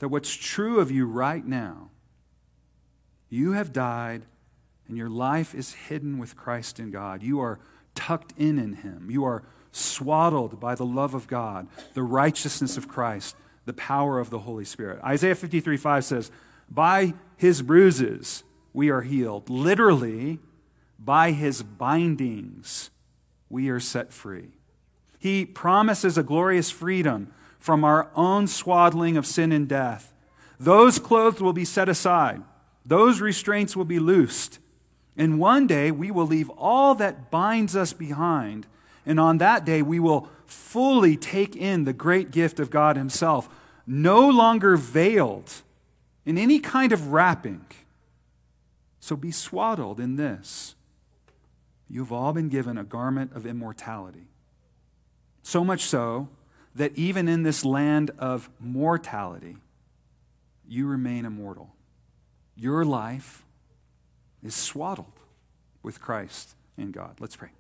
that 0.00 0.08
what's 0.08 0.34
true 0.34 0.80
of 0.80 0.90
you 0.90 1.06
right 1.06 1.46
now 1.46 1.90
you 3.28 3.52
have 3.52 3.72
died, 3.72 4.22
and 4.86 4.96
your 4.96 5.08
life 5.08 5.54
is 5.54 5.74
hidden 5.74 6.18
with 6.18 6.36
Christ 6.36 6.78
in 6.78 6.90
God. 6.90 7.22
You 7.22 7.40
are 7.40 7.58
tucked 7.94 8.32
in 8.36 8.58
in 8.58 8.74
Him. 8.74 9.08
You 9.10 9.24
are 9.24 9.42
swaddled 9.72 10.60
by 10.60 10.74
the 10.74 10.86
love 10.86 11.12
of 11.12 11.26
God, 11.26 11.66
the 11.94 12.04
righteousness 12.04 12.76
of 12.76 12.88
Christ, 12.88 13.36
the 13.64 13.72
power 13.72 14.20
of 14.20 14.30
the 14.30 14.40
Holy 14.40 14.64
Spirit. 14.64 15.02
Isaiah 15.02 15.34
53 15.34 15.76
5 15.76 16.04
says, 16.04 16.30
By 16.70 17.14
His 17.36 17.62
bruises 17.62 18.44
we 18.72 18.90
are 18.90 19.02
healed. 19.02 19.50
Literally, 19.50 20.38
by 20.98 21.32
His 21.32 21.62
bindings 21.62 22.90
we 23.48 23.68
are 23.68 23.80
set 23.80 24.12
free. 24.12 24.50
He 25.18 25.44
promises 25.44 26.18
a 26.18 26.22
glorious 26.22 26.70
freedom 26.70 27.32
from 27.58 27.84
our 27.84 28.10
own 28.14 28.46
swaddling 28.46 29.16
of 29.16 29.26
sin 29.26 29.52
and 29.52 29.68
death. 29.68 30.12
Those 30.58 30.98
clothes 30.98 31.40
will 31.40 31.52
be 31.52 31.64
set 31.64 31.88
aside. 31.88 32.42
Those 32.84 33.20
restraints 33.20 33.74
will 33.76 33.84
be 33.84 33.98
loosed. 33.98 34.58
And 35.16 35.40
one 35.40 35.66
day 35.66 35.90
we 35.90 36.10
will 36.10 36.26
leave 36.26 36.50
all 36.50 36.94
that 36.96 37.30
binds 37.30 37.74
us 37.74 37.92
behind. 37.92 38.66
And 39.04 39.18
on 39.18 39.38
that 39.38 39.64
day 39.64 39.82
we 39.82 39.98
will 39.98 40.28
fully 40.46 41.16
take 41.16 41.56
in 41.56 41.84
the 41.84 41.92
great 41.92 42.30
gift 42.30 42.60
of 42.60 42.70
God 42.70 42.96
Himself, 42.96 43.48
no 43.86 44.28
longer 44.28 44.76
veiled 44.76 45.62
in 46.24 46.38
any 46.38 46.58
kind 46.58 46.92
of 46.92 47.12
wrapping. 47.12 47.66
So 49.00 49.16
be 49.16 49.30
swaddled 49.30 50.00
in 50.00 50.16
this. 50.16 50.74
You've 51.88 52.12
all 52.12 52.32
been 52.32 52.48
given 52.48 52.76
a 52.76 52.84
garment 52.84 53.32
of 53.34 53.46
immortality. 53.46 54.28
So 55.46 55.62
much 55.62 55.84
so 55.84 56.28
that 56.74 56.90
even 56.98 57.28
in 57.28 57.44
this 57.44 57.64
land 57.64 58.10
of 58.18 58.50
mortality, 58.58 59.58
you 60.66 60.88
remain 60.88 61.24
immortal. 61.24 61.70
Your 62.56 62.84
life 62.84 63.44
is 64.42 64.56
swaddled 64.56 65.20
with 65.84 66.00
Christ 66.00 66.56
in 66.76 66.90
God. 66.90 67.18
Let's 67.20 67.36
pray. 67.36 67.50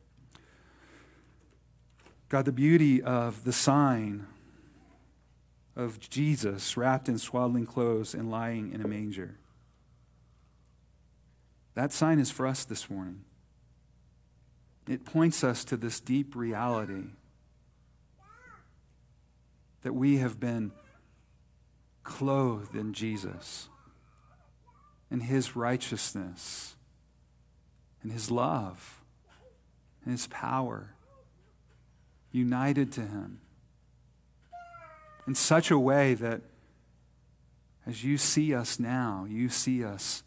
God, 2.28 2.44
the 2.44 2.50
beauty 2.50 3.00
of 3.00 3.44
the 3.44 3.52
sign 3.52 4.26
of 5.76 6.00
Jesus 6.00 6.76
wrapped 6.76 7.08
in 7.08 7.18
swaddling 7.18 7.66
clothes 7.66 8.14
and 8.14 8.32
lying 8.32 8.72
in 8.72 8.80
a 8.80 8.88
manger. 8.88 9.36
That 11.74 11.92
sign 11.92 12.18
is 12.18 12.32
for 12.32 12.48
us 12.48 12.64
this 12.64 12.90
morning. 12.90 13.20
It 14.88 15.04
points 15.04 15.44
us 15.44 15.64
to 15.66 15.76
this 15.76 16.00
deep 16.00 16.34
reality 16.34 17.10
that 19.86 19.92
we 19.92 20.16
have 20.16 20.40
been 20.40 20.72
clothed 22.02 22.74
in 22.74 22.92
Jesus 22.92 23.68
and 25.12 25.22
his 25.22 25.54
righteousness 25.54 26.74
and 28.02 28.10
his 28.10 28.28
love 28.28 29.00
and 30.02 30.10
his 30.10 30.26
power, 30.26 30.96
united 32.32 32.90
to 32.90 33.02
him 33.02 33.40
in 35.24 35.36
such 35.36 35.70
a 35.70 35.78
way 35.78 36.14
that 36.14 36.40
as 37.86 38.02
you 38.02 38.18
see 38.18 38.52
us 38.52 38.80
now, 38.80 39.24
you 39.28 39.48
see 39.48 39.84
us 39.84 40.24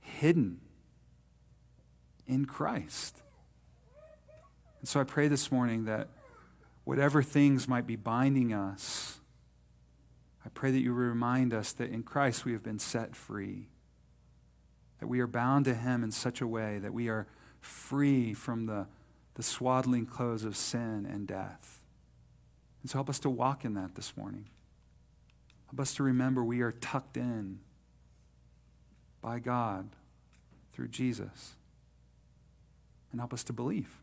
hidden 0.00 0.60
in 2.26 2.46
Christ. 2.46 3.22
And 4.80 4.88
so 4.88 4.98
I 4.98 5.04
pray 5.04 5.28
this 5.28 5.52
morning 5.52 5.84
that 5.84 6.08
whatever 6.90 7.22
things 7.22 7.68
might 7.68 7.86
be 7.86 7.94
binding 7.94 8.52
us, 8.52 9.20
I 10.44 10.48
pray 10.48 10.72
that 10.72 10.80
you 10.80 10.92
remind 10.92 11.54
us 11.54 11.70
that 11.74 11.88
in 11.88 12.02
Christ 12.02 12.44
we 12.44 12.50
have 12.50 12.64
been 12.64 12.80
set 12.80 13.14
free, 13.14 13.68
that 14.98 15.06
we 15.06 15.20
are 15.20 15.28
bound 15.28 15.66
to 15.66 15.74
Him 15.76 16.02
in 16.02 16.10
such 16.10 16.40
a 16.40 16.48
way 16.48 16.80
that 16.80 16.92
we 16.92 17.08
are 17.08 17.28
free 17.60 18.34
from 18.34 18.66
the, 18.66 18.88
the 19.34 19.42
swaddling 19.44 20.04
clothes 20.04 20.42
of 20.42 20.56
sin 20.56 21.06
and 21.08 21.28
death. 21.28 21.80
And 22.82 22.90
so 22.90 22.98
help 22.98 23.08
us 23.08 23.20
to 23.20 23.30
walk 23.30 23.64
in 23.64 23.74
that 23.74 23.94
this 23.94 24.16
morning. 24.16 24.48
Help 25.66 25.78
us 25.78 25.94
to 25.94 26.02
remember 26.02 26.42
we 26.42 26.60
are 26.60 26.72
tucked 26.72 27.16
in 27.16 27.60
by 29.22 29.38
God 29.38 29.90
through 30.72 30.88
Jesus. 30.88 31.54
And 33.12 33.20
help 33.20 33.32
us 33.32 33.44
to 33.44 33.52
believe. 33.52 34.00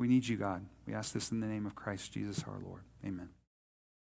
We 0.00 0.08
need 0.08 0.26
you, 0.26 0.38
God. 0.38 0.64
We 0.86 0.94
ask 0.94 1.12
this 1.12 1.30
in 1.30 1.40
the 1.40 1.46
name 1.46 1.66
of 1.66 1.74
Christ 1.74 2.12
Jesus 2.12 2.42
our 2.48 2.58
Lord. 2.58 2.80
Amen. 3.04 3.28